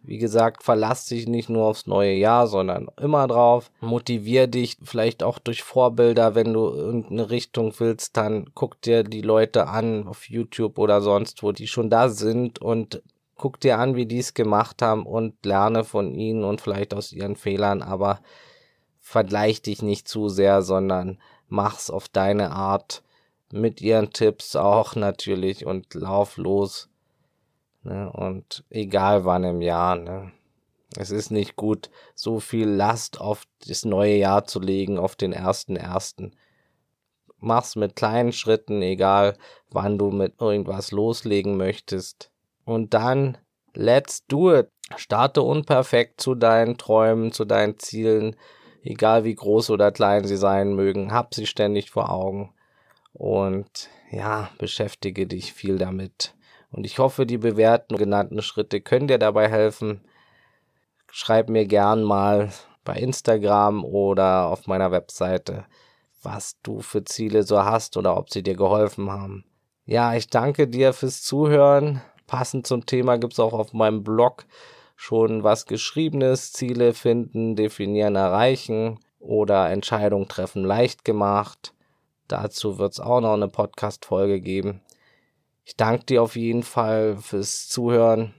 Wie 0.06 0.18
gesagt, 0.18 0.64
verlass 0.64 1.06
dich 1.06 1.28
nicht 1.28 1.50
nur 1.50 1.66
aufs 1.66 1.88
neue 1.88 2.14
Jahr, 2.14 2.48
sondern 2.48 2.90
immer 3.00 3.28
drauf. 3.28 3.72
Motivier 3.80 4.48
dich 4.48 4.78
vielleicht 4.84 5.24
auch 5.24 5.40
durch 5.40 5.64
Vorbilder, 5.64 6.36
wenn 6.36 6.54
du 6.54 6.70
irgendeine 6.70 7.30
Richtung 7.30 7.74
willst, 7.78 8.18
dann 8.18 8.50
guck 8.54 8.82
dir 8.82 9.04
die 9.04 9.22
Leute 9.22 9.68
an 9.68 10.08
auf 10.08 10.30
YouTube 10.30 10.78
oder 10.78 11.02
sonst 11.02 11.42
wo, 11.42 11.54
die 11.54 11.68
schon 11.68 11.90
da 11.90 12.10
sind 12.10 12.60
und 12.60 13.02
guck 13.36 13.62
dir 13.62 13.80
an, 13.80 13.96
wie 13.96 14.06
die 14.06 14.20
es 14.20 14.34
gemacht 14.34 14.82
haben 14.82 15.06
und 15.06 15.46
lerne 15.46 15.86
von 15.86 16.14
ihnen 16.14 16.44
und 16.44 16.60
vielleicht 16.60 16.94
aus 16.94 17.14
ihren 17.14 17.38
Fehlern, 17.38 17.82
aber 17.82 18.20
vergleich 19.00 19.62
dich 19.62 19.82
nicht 19.82 20.08
zu 20.08 20.28
sehr, 20.28 20.62
sondern 20.62 21.18
mach's 21.48 21.90
auf 21.90 22.10
deine 22.10 22.52
Art 22.52 23.03
mit 23.54 23.82
ihren 23.82 24.12
Tipps 24.12 24.56
auch 24.56 24.96
natürlich 24.96 25.66
und 25.68 25.94
lauf 25.94 26.38
los. 26.38 26.90
Ne? 27.84 28.12
Und 28.12 28.64
egal 28.72 29.26
wann 29.26 29.44
im 29.44 29.62
Jahr, 29.62 29.96
ne? 29.96 30.32
Es 30.98 31.12
ist 31.12 31.32
nicht 31.32 31.56
gut, 31.56 31.90
so 32.14 32.40
viel 32.40 32.68
Last 32.68 33.20
auf 33.20 33.46
das 33.68 33.84
neue 33.86 34.16
Jahr 34.16 34.46
zu 34.46 34.60
legen, 34.60 35.00
auf 35.00 35.16
den 35.16 35.34
ersten 35.34 35.76
ersten. 35.76 36.36
Mach's 37.38 37.76
mit 37.76 37.96
kleinen 37.96 38.32
Schritten, 38.32 38.82
egal 38.82 39.38
wann 39.70 39.98
du 39.98 40.12
mit 40.12 40.40
irgendwas 40.40 40.92
loslegen 40.92 41.58
möchtest. 41.58 42.32
Und 42.64 42.94
dann, 42.94 43.38
let's 43.74 44.26
do 44.28 44.54
it. 44.54 44.70
Starte 44.96 45.42
unperfekt 45.42 46.22
zu 46.22 46.36
deinen 46.36 46.78
Träumen, 46.78 47.32
zu 47.32 47.46
deinen 47.46 47.80
Zielen, 47.80 48.36
egal 48.84 49.24
wie 49.24 49.36
groß 49.36 49.72
oder 49.72 49.92
klein 49.92 50.26
sie 50.26 50.38
sein 50.38 50.74
mögen. 50.76 51.12
Hab 51.12 51.34
sie 51.34 51.48
ständig 51.48 51.90
vor 51.90 52.12
Augen 52.12 52.54
und 53.14 53.90
ja, 54.12 54.50
beschäftige 54.58 55.28
dich 55.28 55.54
viel 55.54 55.78
damit. 55.78 56.36
Und 56.72 56.86
ich 56.86 57.00
hoffe, 57.00 57.26
die 57.26 57.38
bewährten 57.38 57.98
genannten 57.98 58.42
Schritte 58.42 58.82
können 58.82 59.08
dir 59.08 59.20
dabei 59.20 59.48
helfen. 59.48 60.02
Schreib 61.12 61.50
mir 61.50 61.66
gern 61.66 62.04
mal 62.04 62.52
bei 62.84 62.96
Instagram 62.96 63.86
oder 63.86 64.48
auf 64.48 64.68
meiner 64.68 64.92
Webseite, 64.92 65.66
was 66.24 66.60
du 66.64 66.82
für 66.82 67.04
Ziele 67.04 67.44
so 67.44 67.64
hast 67.64 67.96
oder 67.98 68.18
ob 68.18 68.32
sie 68.32 68.42
dir 68.44 68.56
geholfen 68.56 69.12
haben. 69.12 69.46
Ja, 69.86 70.16
ich 70.16 70.28
danke 70.28 70.68
dir 70.68 70.94
fürs 70.94 71.22
Zuhören. 71.22 72.02
Passend 72.26 72.66
zum 72.66 72.86
Thema 72.86 73.18
gibt's 73.18 73.40
auch 73.40 73.54
auf 73.54 73.74
meinem 73.74 74.04
Blog 74.04 74.46
schon 74.96 75.44
was 75.44 75.66
Geschriebenes, 75.66 76.54
Ziele 76.54 76.94
finden, 76.94 77.56
definieren, 77.56 78.16
erreichen 78.16 79.00
oder 79.20 79.70
Entscheidungen 79.70 80.28
treffen 80.28 80.64
leicht 80.64 81.04
gemacht. 81.04 81.74
Dazu 82.28 82.78
wird 82.80 82.94
es 82.94 83.00
auch 83.00 83.22
noch 83.22 83.34
eine 83.34 83.48
Podcast-Folge 83.48 84.40
geben. 84.40 84.82
Ich 85.66 85.76
danke 85.76 86.06
dir 86.06 86.24
auf 86.24 86.36
jeden 86.36 86.64
Fall 86.64 87.18
fürs 87.18 87.68
Zuhören. 87.68 88.34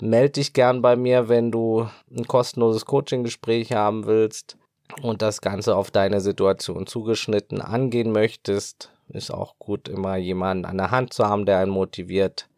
Meld 0.00 0.36
dich 0.36 0.52
gern 0.52 0.82
bei 0.82 0.96
mir, 0.96 1.28
wenn 1.28 1.50
du 1.50 1.88
ein 2.10 2.26
kostenloses 2.26 2.84
Coaching-Gespräch 2.84 3.72
haben 3.72 4.06
willst 4.06 4.58
und 5.02 5.22
das 5.22 5.40
Ganze 5.40 5.74
auf 5.74 5.90
deine 5.90 6.20
Situation 6.20 6.86
zugeschnitten 6.86 7.60
angehen 7.60 8.12
möchtest. 8.12 8.90
Ist 9.08 9.30
auch 9.30 9.58
gut, 9.58 9.88
immer 9.88 10.16
jemanden 10.16 10.64
an 10.64 10.78
der 10.78 10.90
Hand 10.90 11.12
zu 11.12 11.26
haben, 11.26 11.46
der 11.46 11.58
einen 11.58 11.70
motiviert. 11.70 12.48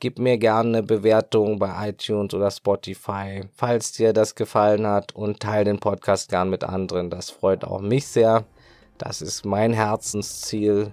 Gib 0.00 0.18
mir 0.18 0.38
gerne 0.38 0.78
eine 0.78 0.82
Bewertung 0.82 1.58
bei 1.58 1.88
iTunes 1.88 2.34
oder 2.34 2.50
Spotify, 2.50 3.42
falls 3.54 3.92
dir 3.92 4.12
das 4.12 4.34
gefallen 4.34 4.86
hat 4.86 5.14
und 5.14 5.40
teile 5.40 5.64
den 5.64 5.80
Podcast 5.80 6.30
gern 6.30 6.50
mit 6.50 6.64
anderen. 6.64 7.10
Das 7.10 7.30
freut 7.30 7.64
auch 7.64 7.80
mich 7.80 8.06
sehr. 8.06 8.44
Das 8.98 9.22
ist 9.22 9.46
mein 9.46 9.72
Herzensziel. 9.72 10.92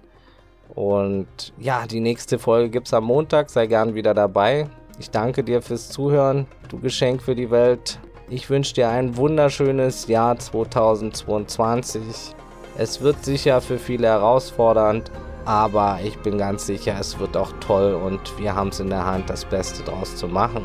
Und 0.74 1.52
ja, 1.58 1.86
die 1.86 2.00
nächste 2.00 2.38
Folge 2.38 2.70
gibt 2.70 2.86
es 2.86 2.94
am 2.94 3.04
Montag. 3.04 3.50
Sei 3.50 3.66
gern 3.66 3.94
wieder 3.94 4.14
dabei. 4.14 4.68
Ich 4.98 5.10
danke 5.10 5.44
dir 5.44 5.60
fürs 5.60 5.90
Zuhören. 5.90 6.46
Du 6.68 6.78
Geschenk 6.78 7.22
für 7.22 7.34
die 7.34 7.50
Welt. 7.50 7.98
Ich 8.28 8.48
wünsche 8.48 8.74
dir 8.74 8.88
ein 8.88 9.16
wunderschönes 9.16 10.06
Jahr 10.06 10.38
2022. 10.38 12.34
Es 12.78 13.00
wird 13.00 13.24
sicher 13.24 13.60
für 13.60 13.78
viele 13.78 14.08
herausfordernd, 14.08 15.10
aber 15.44 16.00
ich 16.04 16.18
bin 16.18 16.36
ganz 16.36 16.66
sicher, 16.66 16.96
es 16.98 17.18
wird 17.18 17.36
auch 17.36 17.52
toll 17.60 17.94
und 17.94 18.20
wir 18.38 18.54
haben 18.54 18.68
es 18.68 18.80
in 18.80 18.90
der 18.90 19.06
Hand, 19.06 19.30
das 19.30 19.44
Beste 19.44 19.82
draus 19.82 20.16
zu 20.16 20.28
machen. 20.28 20.64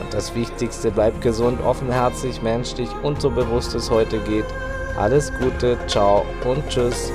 Und 0.00 0.14
das 0.14 0.34
Wichtigste, 0.34 0.90
bleib 0.90 1.20
gesund, 1.20 1.60
offenherzig, 1.62 2.40
menschlich 2.40 2.88
und 3.02 3.20
so 3.20 3.30
bewusst 3.30 3.74
es 3.74 3.90
heute 3.90 4.18
geht. 4.20 4.46
Alles 4.96 5.32
Gute, 5.40 5.76
ciao 5.88 6.24
und 6.44 6.68
tschüss. 6.68 7.10